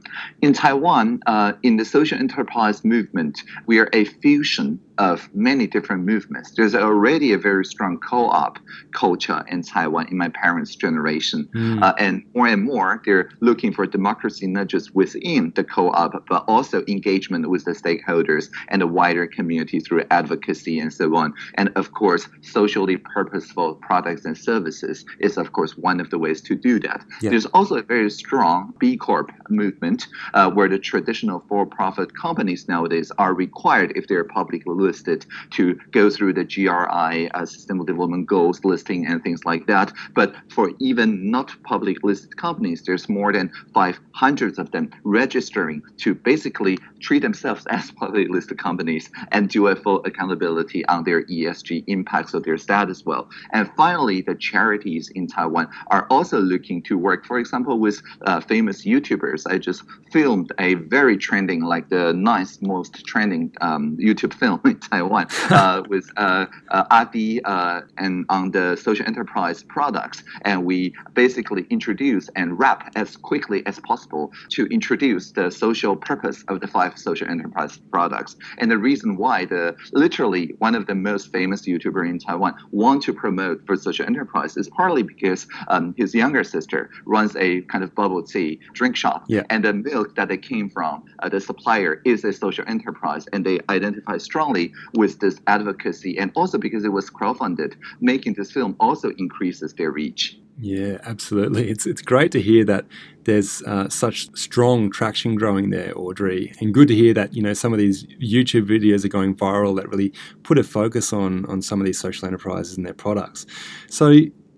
In 0.42 0.52
Taiwan, 0.52 1.20
uh, 1.26 1.52
in 1.62 1.76
the 1.76 1.84
social 1.84 2.18
enterprise 2.18 2.84
movement, 2.84 3.42
we 3.66 3.78
are 3.78 3.88
a 3.92 4.04
fusion 4.04 4.80
of 4.98 5.28
many 5.34 5.66
different 5.66 6.04
movements. 6.04 6.52
There's 6.56 6.74
already 6.74 7.32
a 7.32 7.38
very 7.38 7.64
strong 7.64 7.98
co-op 7.98 8.58
culture 8.92 9.44
in 9.48 9.62
Taiwan 9.62 10.08
in 10.10 10.16
my 10.16 10.28
parents' 10.28 10.74
generation, 10.74 11.48
mm. 11.54 11.82
uh, 11.82 11.94
and 11.98 12.24
more 12.34 12.48
and 12.48 12.62
more 12.64 13.02
they're 13.04 13.30
looking 13.40 13.72
for 13.72 13.86
democracy 13.86 14.46
not 14.46 14.66
just 14.66 14.94
within 14.94 15.52
the 15.54 15.64
co-op, 15.64 16.26
but 16.28 16.44
also 16.48 16.84
engagement 16.88 17.48
with 17.48 17.64
the 17.64 17.72
stakeholders 17.72 18.50
and 18.68 18.82
the 18.82 18.86
wider 18.86 19.26
community 19.26 19.80
through 19.80 20.04
advocacy 20.10 20.78
and 20.78 20.92
so 20.92 21.14
on. 21.16 21.32
And 21.54 21.70
of 21.76 21.92
course, 21.92 22.28
socially 22.42 22.96
purposeful 22.96 23.74
products 23.76 24.24
and 24.24 24.36
services 24.36 25.04
is 25.20 25.36
of 25.36 25.52
course 25.52 25.76
one 25.76 26.00
of 26.00 26.10
the 26.10 26.18
ways 26.18 26.40
to 26.42 26.54
do 26.54 26.80
that. 26.80 27.04
Yeah. 27.20 27.30
There's 27.30 27.46
also 27.46 27.76
a 27.76 27.82
very 27.82 28.10
strong 28.10 28.74
B 28.78 28.96
Corp 28.96 29.30
movement 29.48 30.08
uh, 30.34 30.50
where 30.50 30.68
the 30.68 30.78
traditional 30.78 31.44
for-profit 31.48 32.16
companies 32.16 32.68
nowadays 32.68 33.12
are 33.18 33.34
required 33.34 33.92
if 33.94 34.08
they're 34.08 34.24
publicly 34.24 34.74
listed 34.88 35.26
to 35.56 35.78
go 35.98 36.04
through 36.14 36.32
the 36.38 36.46
GRI 36.52 37.30
uh, 37.30 37.46
Sustainable 37.54 37.84
Development 37.92 38.26
Goals 38.26 38.64
listing 38.64 39.00
and 39.06 39.22
things 39.22 39.42
like 39.44 39.66
that. 39.66 39.92
But 40.14 40.30
for 40.54 40.66
even 40.88 41.30
not 41.30 41.48
public 41.72 41.96
listed 42.02 42.36
companies, 42.36 42.82
there's 42.86 43.08
more 43.08 43.32
than 43.32 43.46
500 43.74 44.58
of 44.58 44.70
them 44.74 44.90
registering 45.04 45.82
to 46.02 46.14
basically 46.14 46.78
treat 47.00 47.22
themselves 47.22 47.66
as 47.76 47.90
publicly 47.90 48.28
listed 48.36 48.58
companies 48.58 49.10
and 49.32 49.48
do 49.48 49.68
a 49.68 49.76
full 49.76 50.00
accountability 50.04 50.80
on 50.86 51.04
their 51.04 51.20
ESG 51.24 51.84
impacts 51.86 52.32
of 52.34 52.42
their 52.44 52.58
status 52.58 53.04
well. 53.04 53.28
And 53.52 53.70
finally, 53.76 54.22
the 54.22 54.34
charities 54.34 55.10
in 55.18 55.26
Taiwan 55.26 55.68
are 55.88 56.06
also 56.10 56.40
looking 56.40 56.82
to 56.88 56.96
work, 56.96 57.26
for 57.26 57.38
example, 57.38 57.78
with 57.78 58.00
uh, 58.22 58.40
famous 58.40 58.84
YouTubers. 58.84 59.42
I 59.52 59.58
just 59.58 59.82
filmed 60.12 60.52
a 60.58 60.74
very 60.74 61.16
trending, 61.16 61.62
like 61.62 61.88
the 61.88 62.12
ninth 62.12 62.60
most 62.62 63.04
trending 63.04 63.52
um, 63.60 63.96
YouTube 63.96 64.34
film 64.34 64.60
in 64.64 64.78
Taiwan 64.78 65.26
uh, 65.50 65.82
with 65.88 66.08
uh, 66.16 66.46
uh, 66.70 66.84
Adi 66.90 67.42
uh, 67.44 67.82
and 67.96 68.24
on 68.28 68.50
the 68.50 68.76
social 68.76 69.06
enterprise 69.06 69.62
products. 69.62 70.22
And 70.42 70.64
we 70.64 70.94
basically 71.14 71.66
introduce 71.70 72.28
and 72.36 72.58
wrap 72.58 72.92
as 72.96 73.16
quickly 73.16 73.64
as 73.66 73.78
possible 73.80 74.32
to 74.50 74.66
introduce 74.66 75.32
the 75.32 75.50
social 75.50 75.96
purpose 75.96 76.44
of 76.48 76.60
the 76.60 76.66
five 76.66 76.98
social 76.98 77.28
enterprise 77.28 77.78
products. 77.90 78.36
And 78.58 78.70
the 78.70 78.78
reason 78.78 79.16
why 79.16 79.44
the 79.44 79.76
literally 79.92 80.54
one 80.58 80.74
of 80.74 80.86
the 80.86 80.94
most 80.94 81.32
famous 81.32 81.62
YouTuber 81.66 82.08
in 82.08 82.18
Taiwan 82.18 82.54
want 82.70 83.02
to 83.04 83.12
promote 83.12 83.66
for 83.66 83.76
social 83.76 84.06
enterprise 84.06 84.56
is 84.56 84.68
partly 84.68 85.02
because 85.02 85.46
um, 85.68 85.94
his 85.96 86.14
younger 86.14 86.44
sister 86.44 86.90
runs 87.04 87.36
a 87.36 87.62
kind 87.62 87.84
of 87.84 87.94
bubble 87.94 88.22
tea 88.22 88.60
drink 88.72 88.96
shop. 88.96 89.24
Yeah. 89.28 89.42
And 89.50 89.64
the 89.64 89.72
milk 89.98 90.14
that 90.16 90.28
they 90.28 90.38
came 90.38 90.68
from, 90.70 91.04
uh, 91.20 91.28
the 91.28 91.40
supplier 91.40 92.00
is 92.04 92.24
a 92.24 92.32
social 92.32 92.64
enterprise 92.68 93.24
and 93.32 93.44
they 93.44 93.58
identify 93.68 94.16
strongly 94.18 94.72
with 94.94 95.18
this 95.20 95.40
advocacy, 95.46 96.18
and 96.18 96.30
also 96.34 96.56
because 96.58 96.84
it 96.84 96.92
was 96.98 97.10
crowdfunded, 97.10 97.74
making 98.00 98.34
this 98.34 98.50
film 98.52 98.76
also 98.80 99.10
increases 99.18 99.74
their 99.74 99.90
reach. 99.90 100.38
Yeah, 100.60 100.98
absolutely. 101.04 101.70
It's 101.70 101.86
it's 101.86 102.02
great 102.02 102.32
to 102.32 102.40
hear 102.40 102.64
that 102.64 102.84
there's 103.24 103.62
uh, 103.62 103.88
such 103.88 104.16
strong 104.36 104.90
traction 104.90 105.36
growing 105.36 105.70
there, 105.70 105.92
Audrey, 105.96 106.52
and 106.60 106.74
good 106.74 106.88
to 106.88 106.96
hear 106.96 107.14
that 107.14 107.32
you 107.32 107.42
know 107.42 107.54
some 107.54 107.72
of 107.72 107.78
these 107.78 108.04
YouTube 108.32 108.66
videos 108.66 109.04
are 109.04 109.14
going 109.18 109.36
viral 109.36 109.76
that 109.76 109.88
really 109.88 110.12
put 110.42 110.58
a 110.58 110.64
focus 110.64 111.12
on 111.12 111.46
on 111.46 111.62
some 111.62 111.80
of 111.80 111.86
these 111.86 112.00
social 112.00 112.26
enterprises 112.26 112.76
and 112.76 112.84
their 112.84 112.98
products. 113.06 113.46
So 113.88 114.06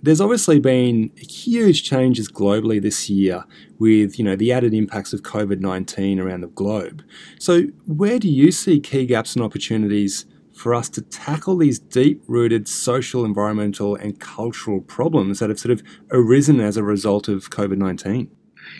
there's 0.02 0.21
obviously 0.21 0.59
been 0.59 1.11
huge 1.16 1.83
changes 1.83 2.30
globally 2.30 2.80
this 2.80 3.11
year 3.11 3.45
with 3.78 4.19
you 4.19 4.25
know 4.25 4.37
the 4.37 4.52
added 4.52 4.75
impacts 4.75 5.12
of 5.12 5.23
COVID-19 5.23 6.19
around 6.21 6.40
the 6.40 6.49
globe. 6.49 7.02
So 7.38 7.62
where 7.87 8.19
do 8.19 8.28
you 8.28 8.52
see 8.52 8.80
key 8.80 9.07
gaps 9.07 9.35
and 9.35 9.45
opportunities 9.45 10.26
for 10.54 10.75
us 10.75 10.88
to 10.90 11.00
tackle 11.00 11.57
these 11.57 11.78
deep-rooted 11.78 12.69
social, 12.69 13.25
environmental 13.25 13.95
and 13.95 14.21
cultural 14.21 14.80
problems 14.83 15.38
that 15.38 15.49
have 15.49 15.59
sort 15.59 15.73
of 15.73 15.83
arisen 16.11 16.61
as 16.61 16.76
a 16.76 16.83
result 16.83 17.28
of 17.28 17.50
COVID-19? 17.50 18.28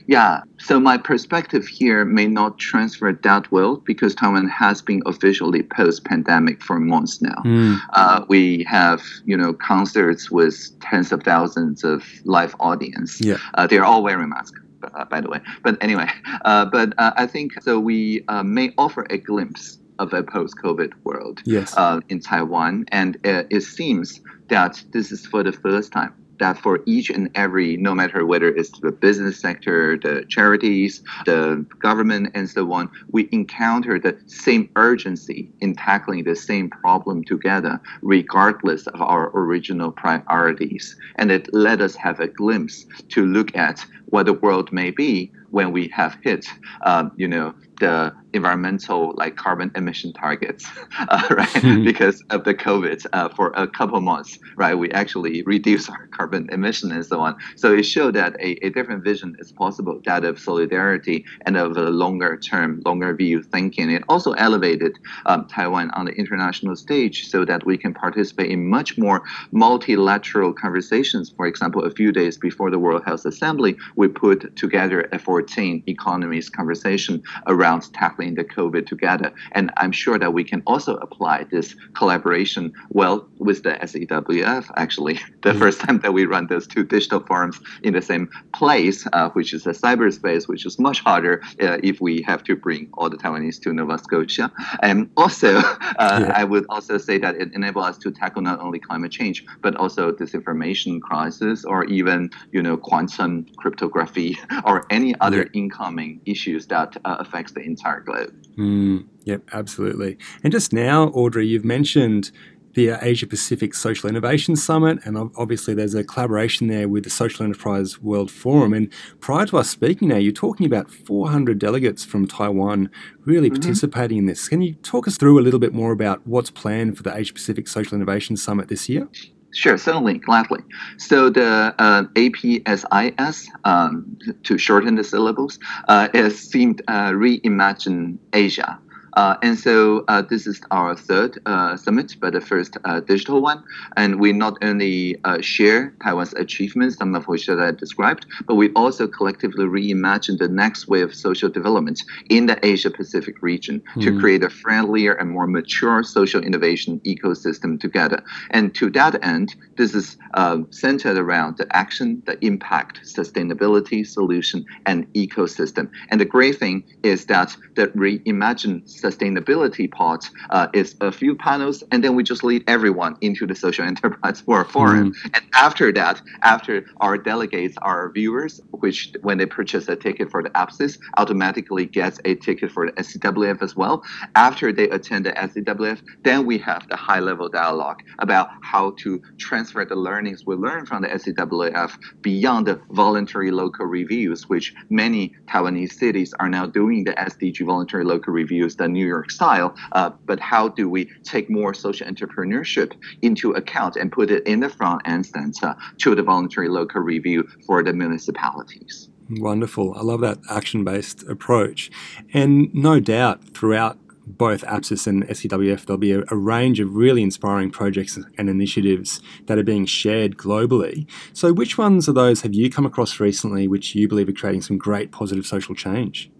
Yeah, 0.06 0.42
so 0.59 0.80
my 0.80 0.99
perspective 0.99 1.66
here 1.66 2.04
may 2.04 2.26
not 2.26 2.59
transfer 2.59 3.12
that 3.12 3.50
well 3.52 3.76
because 3.76 4.14
Taiwan 4.14 4.49
has 4.49 4.82
been 4.82 5.02
officially 5.06 5.62
post-pandemic 5.62 6.62
for 6.62 6.80
months 6.80 7.23
now. 7.23 7.42
Mm. 7.44 7.78
Uh, 7.92 8.25
we 8.28 8.64
have, 8.64 9.02
you 9.25 9.37
know, 9.37 9.52
concerts 9.52 10.30
with 10.30 10.56
tens 10.80 11.12
of 11.12 11.23
thousands 11.23 11.85
of 11.85 12.04
live 12.25 12.54
audience. 12.61 13.20
Yeah. 13.20 13.38
Uh, 13.54 13.66
they're 13.66 13.85
all 13.85 14.02
wearing 14.02 14.30
masks. 14.30 14.59
Uh, 14.82 15.04
by 15.04 15.20
the 15.20 15.28
way, 15.28 15.38
but 15.62 15.76
anyway, 15.82 16.09
uh, 16.47 16.64
but 16.64 16.94
uh, 16.97 17.12
I 17.14 17.26
think 17.26 17.61
so. 17.62 17.78
We 17.78 18.25
uh, 18.28 18.42
may 18.42 18.73
offer 18.78 19.06
a 19.11 19.18
glimpse 19.18 19.78
of 19.99 20.14
a 20.14 20.23
post-COVID 20.23 20.94
world 21.04 21.42
yes. 21.44 21.76
in 22.09 22.18
Taiwan, 22.18 22.87
and 22.88 23.18
it 23.23 23.62
seems 23.62 24.23
that 24.49 24.82
this 24.92 25.12
is 25.12 25.26
for 25.26 25.42
the 25.42 25.52
first 25.52 25.92
time 25.92 26.14
that 26.40 26.59
for 26.59 26.80
each 26.87 27.11
and 27.11 27.30
every, 27.35 27.76
no 27.76 27.94
matter 27.94 28.26
whether 28.26 28.49
it's 28.49 28.78
the 28.80 28.90
business 28.90 29.40
sector, 29.40 29.97
the 29.97 30.25
charities, 30.28 31.02
the 31.26 31.64
government, 31.80 32.30
and 32.35 32.50
so 32.50 32.73
on, 32.73 32.90
we 33.12 33.28
encounter 33.32 33.99
the 33.99 34.18
same 34.26 34.68
urgency 34.76 35.50
in 35.61 35.75
tackling 35.75 36.25
the 36.25 36.35
same 36.37 36.68
problem 36.68 37.23
together, 37.25 37.80
regardless 38.02 38.87
of 38.88 39.00
our 39.00 39.30
original 39.35 39.92
priorities. 39.92 40.97
And 41.16 41.30
it 41.30 41.49
let 41.54 41.80
us 41.80 41.94
have 41.97 42.18
a 42.20 42.26
glimpse 42.26 42.85
to 43.11 43.25
look 43.25 43.56
at 43.56 43.85
what 44.06 44.26
the 44.26 44.35
world 44.35 44.73
may 44.73 44.90
be 44.90 45.30
when 45.50 45.73
we 45.73 45.88
have 45.88 46.16
hit, 46.23 46.47
um, 46.85 47.12
you 47.16 47.28
know, 47.28 47.54
the 47.80 48.12
environmental 48.32 49.14
like 49.16 49.37
carbon 49.37 49.70
emission 49.75 50.12
targets, 50.12 50.66
uh, 50.99 51.26
right? 51.30 51.49
Mm-hmm. 51.49 51.84
Because 51.84 52.22
of 52.30 52.44
the 52.44 52.54
COVID, 52.54 53.06
uh, 53.12 53.28
for 53.30 53.52
a 53.54 53.66
couple 53.66 54.00
months, 54.00 54.38
right? 54.56 54.75
We 54.75 54.90
actually 54.92 55.42
reduce 55.42 55.88
our 55.88 56.06
carbon 56.16 56.49
emission 56.50 56.92
and 56.92 57.04
so 57.04 57.20
on. 57.20 57.37
So 57.56 57.75
it 57.75 57.84
showed 57.84 58.14
that 58.14 58.34
a, 58.40 58.64
a 58.64 58.70
different 58.70 59.04
vision 59.04 59.37
is 59.38 59.52
possible, 59.52 60.00
that 60.04 60.25
of 60.25 60.38
solidarity 60.38 61.25
and 61.46 61.56
of 61.56 61.76
a 61.76 61.90
longer 61.90 62.37
term, 62.37 62.82
longer 62.84 63.14
view 63.14 63.42
thinking. 63.42 63.90
It 63.90 64.04
also 64.08 64.32
elevated 64.32 64.99
um, 65.26 65.46
Taiwan 65.46 65.90
on 65.90 66.06
the 66.06 66.12
international 66.12 66.76
stage 66.76 67.28
so 67.28 67.44
that 67.44 67.64
we 67.64 67.76
can 67.76 67.94
participate 67.94 68.50
in 68.50 68.68
much 68.68 68.99
more 68.99 69.22
multilateral 69.52 70.52
conversations. 70.52 71.30
For 71.37 71.46
example, 71.46 71.84
a 71.84 71.90
few 71.90 72.12
days 72.12 72.37
before 72.37 72.70
the 72.70 72.78
World 72.78 73.02
Health 73.04 73.25
Assembly, 73.25 73.76
we 73.96 74.08
put 74.08 74.54
together 74.56 75.08
a 75.12 75.18
14 75.18 75.82
economies 75.87 76.49
conversation 76.49 77.22
around 77.46 77.92
tackling 77.92 78.20
tackling 78.21 78.35
the 78.35 78.45
COVID 78.45 78.87
together. 78.87 79.33
And 79.53 79.71
I'm 79.77 79.93
sure 79.93 80.19
that 80.19 80.33
we 80.33 80.45
can 80.45 80.62
also 80.67 80.97
apply 80.97 81.45
this 81.50 81.75
collaboration 81.95 82.73
well 82.91 83.27
with 83.39 83.62
the 83.62 83.73
SEWF. 83.83 84.71
Actually, 84.77 85.15
the 85.43 85.50
mm-hmm. 85.50 85.59
first 85.59 85.81
time 85.81 86.00
that 86.00 86.12
we 86.12 86.27
run 86.27 86.47
those 86.47 86.67
two 86.67 86.85
digital 86.85 87.21
forums 87.21 87.61
in 87.83 87.95
the 87.95 88.03
same 88.03 88.29
place, 88.53 89.07
uh, 89.12 89.31
which 89.31 89.53
is 89.53 89.67
a 89.67 89.73
cyberspace, 89.73 90.49
which 90.49 90.67
is 90.67 90.79
much 90.79 91.00
harder 91.00 91.43
uh, 91.62 91.79
if 91.83 92.00
we 92.00 92.23
have 92.23 92.43
to 92.45 92.57
bring 92.57 92.89
all 92.95 93.09
the 93.11 93.17
Taiwanese 93.17 93.61
to 93.62 93.73
Nova 93.73 93.99
Scotia. 93.99 94.50
And 94.83 95.11
also, 95.17 95.57
uh, 95.59 95.73
yeah. 95.99 96.33
I 96.35 96.45
would 96.45 96.67
also 96.69 96.99
say 96.99 97.19
that 97.19 97.37
it 97.37 97.53
enables 97.55 97.87
us 97.87 97.99
to 97.99 98.11
tackle 98.11 98.43
not 98.43 98.61
only 98.61 98.79
climate 98.79 99.12
change 99.12 99.45
but 99.62 99.75
also 99.77 100.12
disinformation 100.12 101.00
crisis 101.00 101.65
or 101.65 101.85
even 101.85 102.31
you 102.53 102.62
know 102.62 102.77
quantum 102.77 103.47
cryptography 103.57 104.39
or 104.65 104.85
any 104.91 105.15
other 105.21 105.43
yeah. 105.43 105.61
incoming 105.61 106.21
issues 106.27 106.67
that 106.67 106.97
uh, 107.05 107.17
affects 107.21 107.53
the 107.53 107.61
entire 107.61 108.00
globe. 108.11 108.35
Mm, 108.57 109.07
yep, 109.25 109.43
absolutely. 109.52 110.19
And 110.43 110.52
just 110.52 110.73
now, 110.73 111.09
Audrey, 111.09 111.47
you've 111.47 111.64
mentioned 111.64 112.31
the 112.75 112.90
Asia 113.02 113.26
Pacific 113.26 113.75
Social 113.75 114.09
Innovation 114.09 114.55
Summit, 114.55 114.99
and 115.05 115.19
obviously 115.37 115.75
there's 115.75 115.95
a 115.95 116.05
collaboration 116.05 116.69
there 116.69 116.88
with 116.88 117.05
the 117.05 117.11
Social 117.11 117.45
Enterprise 117.45 118.00
World 118.00 118.31
Forum. 118.31 118.73
And 118.73 118.93
prior 119.21 119.47
to 119.47 119.59
us 119.59 119.69
speaking 119.69 120.09
now, 120.09 120.17
you're 120.17 120.33
talking 120.33 120.67
about 120.67 120.90
400 120.90 121.59
delegates 121.59 122.05
from 122.05 122.29
Taiwan 122.29 122.88
really 123.25 123.50
mm-hmm. 123.50 123.61
participating 123.61 124.19
in 124.19 124.26
this. 124.26 124.49
Can 124.49 124.62
you 124.62 124.75
talk 124.75 125.09
us 125.09 125.17
through 125.17 125.38
a 125.40 125.43
little 125.43 125.61
bit 125.61 125.75
more 125.75 125.93
about 125.93 126.25
what's 126.26 126.50
planned 126.50 126.97
for 126.97 127.02
the 127.02 127.14
Asia 127.14 127.35
Pacific 127.35 127.67
Social 127.67 127.97
Innovation 127.97 128.37
Summit 128.37 128.69
this 128.69 128.88
year? 128.88 129.09
Sure, 129.52 129.76
certainly, 129.76 130.19
gladly. 130.19 130.61
So 130.99 131.28
the 131.28 131.75
uh, 131.78 132.04
APSIS, 132.14 133.49
um, 133.64 134.16
to 134.45 134.59
shorten 134.59 134.95
the 134.95 135.04
syllables, 135.04 135.59
uh, 135.88 136.09
is 136.14 136.38
seemed 136.38 136.83
uh, 136.87 137.11
reimagine 137.11 138.19
Asia. 138.33 138.78
Uh, 139.14 139.37
and 139.43 139.59
so 139.59 140.05
uh, 140.09 140.23
this 140.23 140.47
is 140.47 140.61
our 140.71 140.95
third 140.95 141.38
uh, 141.47 141.76
summit, 141.76 142.17
but 142.21 142.33
the 142.33 142.40
first 142.40 142.76
uh, 142.85 143.00
digital 143.00 143.40
one. 143.40 143.62
And 143.97 144.21
we 144.21 144.33
not 144.33 144.59
only 144.62 145.17
uh, 145.25 145.40
share 145.40 145.95
Taiwan's 146.02 146.33
achievements, 146.35 146.97
some 146.97 147.14
of 147.14 147.26
which 147.29 147.47
that 147.47 147.61
I 147.61 147.71
described, 147.73 148.26
but 148.47 148.55
we 148.55 148.71
also 148.73 149.07
collectively 149.07 149.64
reimagine 149.64 150.38
the 150.38 150.49
next 150.49 150.88
wave 150.88 151.09
of 151.09 151.14
social 151.14 151.49
development 151.49 152.02
in 152.29 152.47
the 152.47 152.64
Asia 152.64 152.90
Pacific 152.90 153.43
region 153.43 153.83
mm. 153.95 154.02
to 154.02 154.12
hmm. 154.12 154.21
create 154.21 154.43
a 154.45 154.50
friendlier 154.50 155.12
and 155.14 155.31
more 155.31 155.47
mature 155.47 156.02
social 156.02 156.43
innovation 156.43 157.00
ecosystem 157.00 157.81
together. 157.81 158.23
And 158.50 158.75
to 158.76 158.90
that 158.90 159.23
end, 159.25 159.55
this 159.76 159.95
is 159.95 160.17
uh, 160.35 160.59
centered 160.71 161.17
around 161.17 161.57
the 161.57 161.67
action, 161.76 162.23
the 162.26 162.43
impact, 162.45 163.00
sustainability, 163.05 164.07
solution, 164.07 164.64
and 164.87 165.12
ecosystem. 165.14 165.90
And 166.11 166.21
the 166.21 166.25
great 166.25 166.59
thing 166.59 166.85
is 167.02 167.26
that 167.26 167.57
the 167.75 167.88
reimagine 167.88 168.88
sustainability 169.00 169.90
part 169.90 170.28
uh, 170.50 170.69
is 170.73 170.97
a 171.00 171.12
few 171.12 171.35
panels, 171.35 171.83
and 171.90 172.02
then 172.04 172.14
we 172.14 172.23
just 172.23 172.45
lead 172.45 172.64
everyone 172.66 173.16
into 173.21 173.47
the 173.47 173.54
social 173.54 173.85
enterprise 173.92 174.40
for 174.40 174.61
a 174.61 174.64
forum. 174.64 175.12
Mm. 175.12 175.30
And 175.35 175.45
after 175.54 175.92
that, 175.92 176.21
after 176.42 176.87
our 177.00 177.16
delegates, 177.19 177.76
our 177.83 178.11
viewers, 178.11 178.61
which 178.71 179.12
when 179.23 179.38
they 179.38 179.47
purchase 179.47 179.88
a 179.88 179.97
ticket 179.97 180.30
for 180.30 180.42
the 180.42 180.50
APSIS, 180.50 180.99
automatically 181.16 181.87
gets 181.87 182.21
a 182.25 182.35
ticket 182.37 182.71
for 182.71 182.87
the 182.87 182.92
SEWF 183.02 183.62
as 183.62 183.76
well. 183.76 184.02
After 184.35 184.73
they 184.73 184.88
attend 184.90 185.26
the 185.26 185.33
SEWF, 185.33 186.00
then 186.23 186.47
we 186.47 186.59
have 186.59 186.88
the 186.88 186.97
high 186.97 187.21
level 187.21 187.49
dialogue 187.49 188.02
about 188.19 188.49
how 188.62 188.92
to 188.99 189.23
transfer 189.38 189.85
the 189.85 189.97
learnings 189.97 190.47
we 190.47 190.54
learn 190.57 190.87
from 190.87 191.02
the 191.02 191.09
SEWF 191.09 191.99
beyond 192.21 192.66
the 192.66 192.80
voluntary 192.90 193.50
local 193.50 193.87
reviews, 193.87 194.49
which 194.49 194.75
many 194.88 195.35
Taiwanese 195.49 195.92
cities 195.92 196.35
are 196.40 196.49
now 196.49 196.66
doing 196.66 197.04
the 197.04 197.12
SDG 197.12 197.64
voluntary 197.64 198.04
local 198.04 198.33
reviews 198.33 198.76
the 198.76 198.88
New 198.92 199.06
York 199.06 199.30
style, 199.30 199.75
uh, 199.92 200.11
but 200.26 200.40
how 200.40 200.68
do 200.68 200.88
we 200.88 201.11
take 201.25 201.50
more 201.50 201.75
social 201.75 202.06
entrepreneurship 202.06 202.92
into 203.23 203.52
account 203.52 203.97
and 203.97 204.12
put 204.12 204.30
it 204.30 204.47
in 204.47 204.61
the 204.61 204.68
front 204.68 205.02
end 205.06 205.26
center 205.26 205.75
to 205.99 206.14
the 206.14 206.23
voluntary 206.23 206.68
local 206.68 207.00
review 207.00 207.49
for 207.66 207.82
the 207.82 207.92
municipalities? 207.92 209.09
Wonderful. 209.30 209.94
I 209.97 210.02
love 210.02 210.20
that 210.20 210.38
action 210.50 210.85
based 210.85 211.23
approach. 211.28 211.90
And 212.35 212.75
no 212.75 212.99
doubt 212.99 213.44
throughout 213.54 213.97
both 214.26 214.64
APSIS 214.64 215.06
and 215.06 215.25
SEWF, 215.25 215.87
there'll 215.87 215.99
be 215.99 216.12
a, 216.12 216.23
a, 216.28 216.37
range 216.37 216.80
of 216.80 216.94
really 216.94 217.23
inspiring 217.23 217.70
projects 217.70 218.18
and 218.38 218.49
initiatives 218.49 219.20
that 219.47 219.59
are 219.59 219.64
being 219.64 219.87
shared 219.87 220.37
globally. 220.37 221.06
So, 221.32 221.52
which 221.52 221.78
ones 221.78 222.09
of 222.09 222.14
those 222.14 222.42
have 222.42 222.54
you 222.54 222.70
come 222.70 222.87
across 222.87 223.20
recently 223.20 223.66
which 223.66 223.94
you 223.94 224.09
believe 224.09 224.28
are 224.28 224.32
creating 224.32 224.62
some 224.62 224.78
great 224.78 225.11
positive 225.11 225.47
social 225.47 225.75
change? 225.75 226.30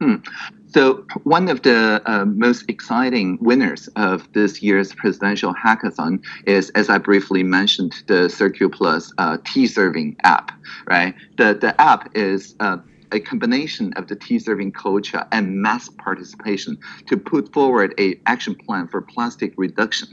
Hmm. 0.00 0.16
So, 0.68 1.04
one 1.24 1.48
of 1.48 1.62
the 1.62 2.00
uh, 2.06 2.24
most 2.24 2.64
exciting 2.68 3.38
winners 3.40 3.88
of 3.96 4.26
this 4.32 4.62
year's 4.62 4.94
presidential 4.94 5.52
hackathon 5.52 6.22
is, 6.46 6.70
as 6.70 6.88
I 6.88 6.96
briefly 6.96 7.42
mentioned, 7.42 7.94
the 8.06 8.30
Circle 8.30 8.70
Plus 8.70 9.12
uh, 9.18 9.38
tea 9.44 9.66
serving 9.66 10.16
app. 10.24 10.52
Right, 10.88 11.14
the 11.36 11.54
the 11.54 11.78
app 11.80 12.16
is 12.16 12.54
uh, 12.60 12.78
a 13.12 13.20
combination 13.20 13.92
of 13.94 14.08
the 14.08 14.16
tea 14.16 14.38
serving 14.38 14.72
culture 14.72 15.26
and 15.32 15.60
mass 15.60 15.88
participation 15.88 16.78
to 17.06 17.16
put 17.16 17.52
forward 17.52 17.94
a 17.98 18.20
action 18.26 18.54
plan 18.54 18.88
for 18.88 19.02
plastic 19.02 19.52
reduction. 19.56 20.08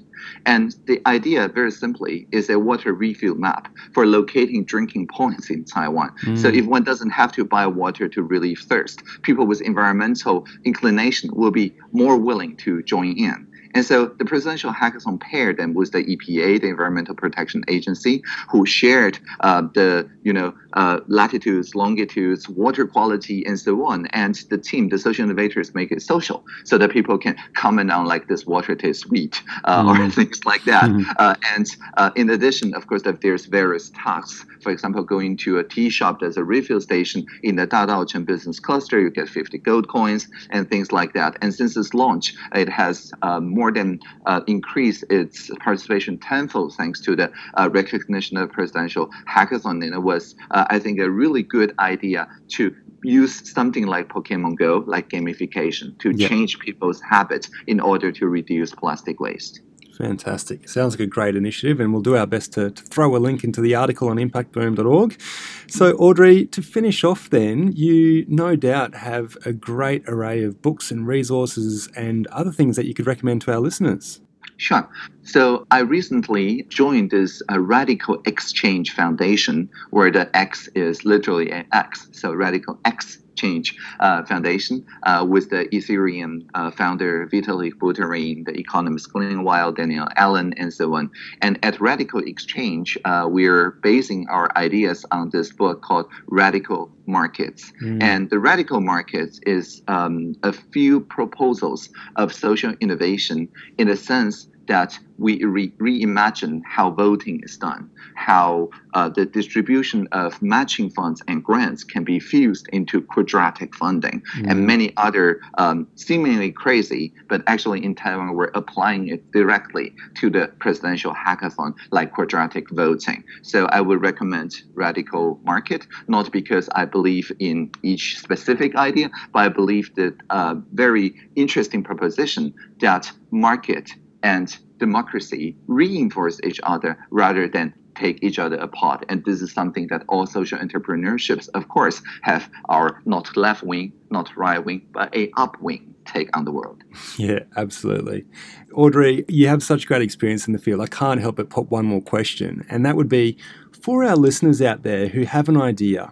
And 0.45 0.75
the 0.85 1.01
idea, 1.05 1.47
very 1.47 1.71
simply, 1.71 2.27
is 2.31 2.49
a 2.49 2.59
water 2.59 2.93
refill 2.93 3.35
map 3.35 3.71
for 3.93 4.05
locating 4.05 4.65
drinking 4.65 5.07
points 5.07 5.49
in 5.49 5.63
Taiwan. 5.63 6.13
Mm. 6.23 6.37
So 6.37 6.47
if 6.47 6.65
one 6.65 6.83
doesn't 6.83 7.11
have 7.11 7.31
to 7.33 7.45
buy 7.45 7.67
water 7.67 8.07
to 8.09 8.23
relieve 8.23 8.59
thirst, 8.59 9.03
people 9.21 9.45
with 9.45 9.61
environmental 9.61 10.45
inclination 10.63 11.29
will 11.33 11.51
be 11.51 11.73
more 11.91 12.17
willing 12.17 12.57
to 12.57 12.81
join 12.83 13.17
in. 13.17 13.47
And 13.73 13.85
so 13.85 14.07
the 14.07 14.25
presidential 14.25 14.73
hackathon 14.73 15.19
paired 15.19 15.57
them 15.57 15.75
with 15.75 15.91
the 15.91 16.03
EPA, 16.03 16.61
the 16.61 16.67
Environmental 16.67 17.13
Protection 17.13 17.63
Agency, 17.67 18.23
who 18.49 18.65
shared 18.65 19.19
uh, 19.41 19.61
the 19.73 20.09
you 20.23 20.33
know 20.33 20.53
uh, 20.77 20.99
latitudes, 21.07 21.75
longitudes, 21.75 22.47
water 22.47 22.85
quality, 22.85 23.45
and 23.45 23.59
so 23.59 23.85
on. 23.85 24.05
And 24.07 24.35
the 24.51 24.57
team, 24.69 24.89
the 24.89 24.99
social 24.99 25.25
innovators, 25.25 25.73
make 25.73 25.91
it 25.91 26.01
social 26.01 26.45
so 26.63 26.77
that 26.77 26.91
people 26.91 27.17
can 27.17 27.35
comment 27.55 27.91
on 27.91 28.05
like 28.05 28.27
this 28.27 28.45
water 28.45 28.75
tastes 28.75 29.03
sweet 29.03 29.41
uh, 29.63 29.83
mm. 29.83 29.87
or 29.89 30.11
things 30.19 30.39
like 30.45 30.63
that. 30.65 30.85
Mm. 30.85 31.35
and 31.55 31.65
uh, 31.97 32.11
in 32.15 32.29
addition, 32.29 32.73
of 32.75 32.87
course, 32.87 33.03
that 33.03 33.21
there's 33.21 33.45
various 33.45 33.89
tasks. 33.95 34.45
For 34.61 34.71
example, 34.71 35.03
going 35.03 35.37
to 35.37 35.57
a 35.59 35.63
tea 35.63 35.89
shop, 35.89 36.19
there's 36.19 36.37
a 36.37 36.43
refill 36.43 36.81
station 36.81 37.25
in 37.43 37.55
the 37.55 37.67
Dadaocheng 37.67 38.25
business 38.25 38.59
cluster, 38.59 38.99
you 38.99 39.09
get 39.09 39.29
50 39.29 39.57
gold 39.59 39.87
coins 39.87 40.27
and 40.51 40.69
things 40.69 40.91
like 40.91 41.13
that. 41.13 41.37
And 41.41 41.53
since 41.53 41.75
its 41.75 41.93
launch, 41.93 42.35
it 42.53 42.69
has 42.69 43.11
um, 43.21 43.49
more 43.49 43.71
than 43.71 43.99
uh, 44.25 44.41
increased 44.47 45.03
its 45.09 45.49
participation 45.59 46.17
tenfold 46.17 46.75
thanks 46.75 47.01
to 47.01 47.15
the 47.15 47.31
uh, 47.55 47.69
recognition 47.71 48.37
of 48.37 48.51
presidential 48.51 49.09
hackathon. 49.27 49.83
And 49.83 49.93
it 49.93 50.03
was, 50.03 50.35
uh, 50.51 50.65
I 50.67 50.79
think, 50.79 50.99
a 50.99 51.09
really 51.09 51.43
good 51.43 51.73
idea 51.79 52.27
to 52.49 52.75
use 53.03 53.51
something 53.51 53.85
like 53.85 54.09
Pokemon 54.09 54.57
Go, 54.57 54.83
like 54.87 55.09
gamification, 55.09 55.97
to 55.99 56.11
yeah. 56.15 56.27
change 56.27 56.59
people's 56.59 57.01
habits 57.01 57.49
in 57.67 57.79
order 57.79 58.11
to 58.11 58.27
reduce 58.27 58.73
plastic 58.73 59.19
waste. 59.19 59.61
Fantastic. 59.97 60.69
Sounds 60.69 60.93
like 60.93 60.99
a 60.99 61.07
great 61.07 61.35
initiative, 61.35 61.79
and 61.79 61.91
we'll 61.91 62.03
do 62.03 62.15
our 62.15 62.27
best 62.27 62.53
to, 62.53 62.69
to, 62.69 62.83
throw 62.83 63.15
a 63.15 63.17
link 63.17 63.43
into 63.43 63.61
the 63.61 63.73
article 63.73 64.09
on 64.09 64.17
impactboom.org. 64.17 65.19
So, 65.67 65.93
Audrey, 65.93 66.45
to 66.45 66.61
finish 66.61 67.03
off, 67.03 67.31
then, 67.31 67.71
you 67.71 68.23
no 68.27 68.55
doubt 68.55 68.93
have 68.93 69.37
a 69.43 69.53
great 69.53 70.03
array 70.07 70.43
of 70.43 70.61
books 70.61 70.91
and 70.91 71.07
resources 71.07 71.89
and 71.95 72.27
other 72.27 72.51
things 72.51 72.75
that 72.75 72.85
you 72.85 72.93
could 72.93 73.07
recommend 73.07 73.41
to 73.43 73.53
our 73.53 73.59
listeners. 73.59 74.21
Sure. 74.57 74.87
So 75.27 75.67
I 75.71 75.79
recently 75.79 76.63
joined 76.69 77.11
this 77.11 77.41
uh, 77.51 77.59
Radical 77.59 78.21
Exchange 78.25 78.93
Foundation, 78.93 79.69
where 79.89 80.09
the 80.09 80.33
X 80.35 80.69
is 80.69 81.03
literally 81.03 81.51
an 81.51 81.65
X, 81.73 82.07
so 82.13 82.33
Radical 82.33 82.79
X 82.85 83.17
Change 83.35 83.75
uh, 83.99 84.23
Foundation 84.23 84.85
uh, 85.03 85.25
with 85.29 85.49
the 85.49 85.65
Ethereum 85.65 86.47
uh, 86.53 86.71
founder 86.71 87.27
Vitalik 87.27 87.73
Buterin, 87.73 88.45
the 88.45 88.57
economist 88.57 89.11
Glen 89.11 89.43
Weyl, 89.43 89.75
Danielle 89.75 90.07
Allen, 90.15 90.53
and 90.57 90.73
so 90.73 90.95
on. 90.95 91.11
And 91.41 91.59
at 91.61 91.79
Radical 91.81 92.21
Exchange, 92.21 92.97
uh, 93.03 93.27
we're 93.29 93.71
basing 93.83 94.27
our 94.29 94.49
ideas 94.57 95.05
on 95.11 95.29
this 95.29 95.51
book 95.51 95.81
called 95.81 96.07
Radical 96.27 96.89
Markets. 97.05 97.73
Mm. 97.83 98.01
And 98.01 98.29
the 98.29 98.39
Radical 98.39 98.79
Markets 98.79 99.39
is 99.45 99.83
um, 99.89 100.35
a 100.43 100.53
few 100.53 101.01
proposals 101.01 101.89
of 102.15 102.33
social 102.33 102.73
innovation 102.79 103.49
in 103.77 103.87
the 103.87 103.97
sense 103.97 104.47
that 104.67 104.97
we 105.17 105.43
re- 105.43 105.71
reimagine 105.79 106.61
how 106.65 106.91
voting 106.91 107.41
is 107.43 107.57
done, 107.57 107.89
how 108.15 108.69
uh, 108.93 109.09
the 109.09 109.25
distribution 109.25 110.07
of 110.11 110.39
matching 110.41 110.89
funds 110.89 111.21
and 111.27 111.43
grants 111.43 111.83
can 111.83 112.03
be 112.03 112.19
fused 112.19 112.67
into 112.71 113.01
quadratic 113.01 113.75
funding, 113.75 114.21
mm. 114.35 114.49
and 114.49 114.65
many 114.65 114.93
other 114.97 115.41
um, 115.57 115.87
seemingly 115.95 116.51
crazy, 116.51 117.13
but 117.29 117.41
actually 117.47 117.83
in 117.83 117.95
Taiwan 117.95 118.35
we're 118.35 118.51
applying 118.53 119.07
it 119.07 119.31
directly 119.31 119.95
to 120.15 120.29
the 120.29 120.47
presidential 120.59 121.13
hackathon, 121.13 121.73
like 121.91 122.11
quadratic 122.13 122.69
voting. 122.71 123.23
So 123.41 123.65
I 123.67 123.81
would 123.81 124.01
recommend 124.01 124.63
Radical 124.73 125.39
Market, 125.43 125.87
not 126.07 126.31
because 126.31 126.69
I 126.75 126.85
believe 126.85 127.31
in 127.39 127.71
each 127.81 128.19
specific 128.19 128.75
idea, 128.75 129.09
but 129.33 129.39
I 129.39 129.49
believe 129.49 129.93
that 129.95 130.15
uh, 130.29 130.55
very 130.73 131.15
interesting 131.35 131.83
proposition 131.83 132.53
that 132.79 133.11
market 133.31 133.91
and 134.23 134.57
democracy 134.79 135.55
reinforce 135.67 136.39
each 136.43 136.59
other 136.63 136.97
rather 137.09 137.47
than 137.47 137.73
take 137.95 138.23
each 138.23 138.39
other 138.39 138.57
apart. 138.57 139.03
And 139.09 139.25
this 139.25 139.41
is 139.41 139.51
something 139.51 139.87
that 139.87 140.03
all 140.07 140.25
social 140.27 140.59
entrepreneurships, 140.59 141.49
of 141.53 141.67
course, 141.67 142.01
have 142.21 142.49
our 142.69 143.01
not 143.05 143.35
left 143.35 143.63
wing, 143.63 143.91
not 144.11 144.35
right 144.37 144.63
wing, 144.63 144.85
but 144.91 145.15
a 145.15 145.31
up 145.35 145.59
wing 145.61 145.95
take 146.05 146.35
on 146.37 146.45
the 146.45 146.51
world. 146.51 146.83
Yeah, 147.17 147.39
absolutely. 147.55 148.25
Audrey, 148.73 149.25
you 149.27 149.47
have 149.47 149.63
such 149.63 149.87
great 149.87 150.01
experience 150.01 150.45
in 150.45 150.53
the 150.53 150.59
field. 150.59 150.81
I 150.81 150.87
can't 150.87 151.19
help 151.19 151.37
but 151.37 151.49
put 151.49 151.71
one 151.71 151.85
more 151.85 152.01
question, 152.01 152.65
and 152.69 152.85
that 152.85 152.95
would 152.95 153.09
be 153.09 153.37
for 153.71 154.03
our 154.03 154.15
listeners 154.15 154.61
out 154.61 154.83
there 154.83 155.07
who 155.07 155.23
have 155.23 155.49
an 155.49 155.59
idea 155.59 156.11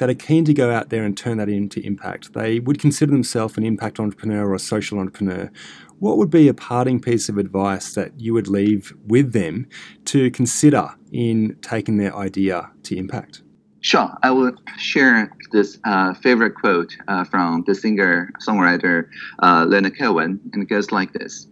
that 0.00 0.08
are 0.08 0.14
keen 0.14 0.46
to 0.46 0.54
go 0.54 0.70
out 0.72 0.88
there 0.88 1.04
and 1.04 1.14
turn 1.14 1.36
that 1.36 1.50
into 1.50 1.78
impact. 1.84 2.32
They 2.32 2.58
would 2.58 2.80
consider 2.80 3.12
themselves 3.12 3.58
an 3.58 3.64
impact 3.64 4.00
entrepreneur 4.00 4.48
or 4.48 4.54
a 4.54 4.58
social 4.58 4.98
entrepreneur. 4.98 5.50
What 5.98 6.16
would 6.16 6.30
be 6.30 6.48
a 6.48 6.54
parting 6.54 7.00
piece 7.00 7.28
of 7.28 7.36
advice 7.36 7.92
that 7.92 8.18
you 8.18 8.32
would 8.32 8.48
leave 8.48 8.94
with 9.06 9.34
them 9.34 9.68
to 10.06 10.30
consider 10.30 10.88
in 11.12 11.54
taking 11.60 11.98
their 11.98 12.16
idea 12.16 12.70
to 12.84 12.96
impact? 12.96 13.42
Sure, 13.82 14.10
I 14.22 14.30
will 14.30 14.52
share 14.78 15.30
this 15.52 15.78
uh, 15.84 16.14
favorite 16.14 16.54
quote 16.54 16.96
uh, 17.06 17.24
from 17.24 17.64
the 17.66 17.74
singer 17.74 18.30
songwriter 18.40 19.06
uh, 19.42 19.66
Leonard 19.68 19.98
Cohen, 19.98 20.40
and 20.54 20.62
it 20.62 20.68
goes 20.70 20.90
like 20.90 21.12
this 21.12 21.46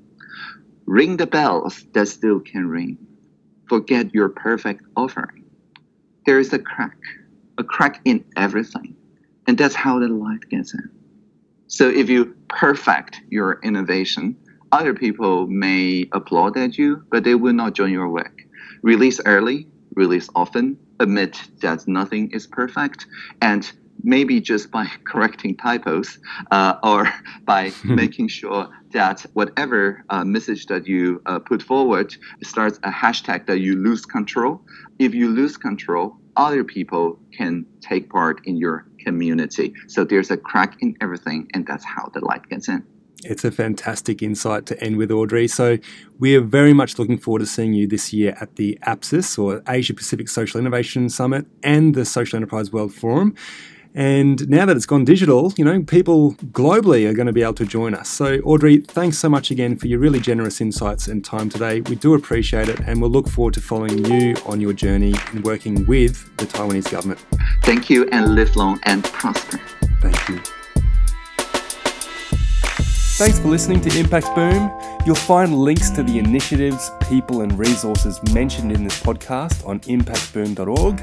Ring 0.87 1.19
the 1.19 1.27
bells 1.27 1.85
that 1.93 2.09
still 2.09 2.41
can 2.41 2.67
ring. 2.67 2.97
Forget 3.69 4.15
your 4.15 4.31
perfect 4.31 4.85
offering. 4.97 5.45
There 6.25 6.39
is 6.39 6.51
a 6.55 6.59
crack 6.59 6.97
a 7.59 7.64
crack 7.64 8.01
in 8.05 8.25
everything. 8.37 8.97
And 9.47 9.59
that's 9.59 9.75
how 9.75 9.99
the 9.99 10.09
light 10.09 10.49
gets 10.51 10.75
in. 10.75 10.90
So 11.66 11.88
if 11.88 12.09
you 12.09 12.35
perfect 12.49 13.21
your 13.29 13.61
innovation, 13.62 14.37
other 14.73 14.94
people 14.94 15.47
may 15.47 16.09
applaud 16.12 16.57
at 16.57 16.79
you, 16.79 17.03
but 17.11 17.25
they 17.25 17.35
will 17.35 17.53
not 17.53 17.75
join 17.75 17.92
your 17.92 18.09
work. 18.09 18.42
Release 18.83 19.21
early, 19.27 19.66
release 19.94 20.29
often, 20.35 20.79
admit 21.01 21.40
that 21.61 21.87
nothing 21.88 22.31
is 22.31 22.47
perfect, 22.47 23.07
and 23.40 23.71
maybe 24.03 24.40
just 24.40 24.71
by 24.71 24.87
correcting 25.05 25.57
typos 25.57 26.18
uh, 26.51 26.75
or 26.83 27.12
by 27.44 27.73
making 27.85 28.29
sure 28.29 28.68
that 28.92 29.25
whatever 29.35 30.05
uh, 30.11 30.25
message 30.25 30.66
that 30.66 30.87
you 30.87 31.21
uh, 31.27 31.38
put 31.38 31.62
forward 31.62 32.14
starts 32.42 32.79
a 32.85 32.90
hashtag 32.90 33.47
that 33.47 33.61
you 33.61 33.77
lose 33.77 34.07
control. 34.07 34.62
If 34.99 35.14
you 35.14 35.29
lose 35.29 35.57
control, 35.57 36.16
other 36.38 36.64
people 36.64 37.18
can 37.37 37.66
take 37.81 38.09
part 38.09 38.40
in 38.46 38.57
your 38.57 38.87
community. 39.01 39.74
So 39.88 40.05
there's 40.05 40.31
a 40.31 40.37
crack 40.37 40.77
in 40.81 40.96
everything, 41.01 41.51
and 41.53 41.66
that's 41.66 41.85
how 41.85 42.11
the 42.14 42.24
light 42.24 42.48
gets 42.48 42.68
in. 42.68 42.87
It's 43.24 43.44
a 43.44 43.51
fantastic 43.51 44.22
insight 44.22 44.64
to 44.66 44.81
end 44.81 44.96
with, 44.96 45.11
Audrey. 45.11 45.48
So, 45.48 45.79
we 46.20 46.37
are 46.37 46.40
very 46.40 46.72
much 46.72 47.01
looking 47.01 47.18
forward 47.18 47.40
to 47.40 47.46
seeing 47.46 47.72
you 47.72 47.88
this 47.88 48.12
year 48.12 48.37
at 48.40 48.55
the 48.55 48.79
APSIS 48.83 49.37
or 49.37 49.61
Asia 49.68 49.92
Pacific 49.92 50.29
Social 50.29 50.61
Innovation 50.61 51.11
Summit 51.11 51.44
and 51.64 51.96
the 51.96 52.05
Social 52.05 52.37
Enterprise 52.37 52.72
World 52.72 52.94
Forum. 52.94 53.35
And 53.99 54.49
now 54.49 54.65
that 54.65 54.77
it's 54.77 54.87
gone 54.87 55.05
digital, 55.05 55.53
you 55.57 55.65
know, 55.65 55.83
people 55.83 56.35
globally 56.53 57.05
are 57.11 57.13
going 57.13 57.27
to 57.27 57.33
be 57.33 57.43
able 57.43 57.55
to 57.55 57.67
join 57.67 57.95
us. 57.95 58.09
So, 58.09 58.37
Audrey, 58.45 58.77
thanks 58.77 59.19
so 59.19 59.29
much 59.29 59.51
again 59.51 59.77
for 59.77 59.89
your 59.89 59.99
really 59.99 60.21
generous 60.21 60.61
insights 60.61 61.09
and 61.09 61.25
time 61.25 61.49
today. 61.49 61.81
We 61.81 61.97
do 61.97 62.15
appreciate 62.15 62.69
it, 62.69 62.79
and 62.87 63.03
we'll 63.03 63.11
look 63.11 63.27
forward 63.27 63.55
to 63.55 63.61
following 63.61 64.05
you 64.05 64.37
on 64.47 64.61
your 64.61 64.73
journey 64.73 65.15
in 65.33 65.43
working 65.43 65.85
with 65.87 66.37
the 66.37 66.45
Taiwanese 66.47 66.93
government. 66.93 67.19
Thank 67.65 67.91
you, 67.91 68.09
and 68.13 68.37
live 68.37 68.55
long 68.55 68.79
and 68.85 69.03
prosper. 69.03 69.61
Thank 70.01 70.29
you. 70.29 70.39
Thanks 73.19 73.41
for 73.41 73.49
listening 73.49 73.81
to 73.81 73.99
Impact 73.99 74.33
Boom. 74.37 74.71
You'll 75.07 75.17
find 75.17 75.59
links 75.59 75.91
to 75.91 76.05
the 76.05 76.21
initiatives, 76.21 76.93
people, 77.09 77.41
and 77.41 77.59
resources 77.59 78.23
mentioned 78.33 78.71
in 78.71 78.85
this 78.85 79.03
podcast 79.03 79.67
on 79.67 79.81
impactboom.org. 79.81 81.03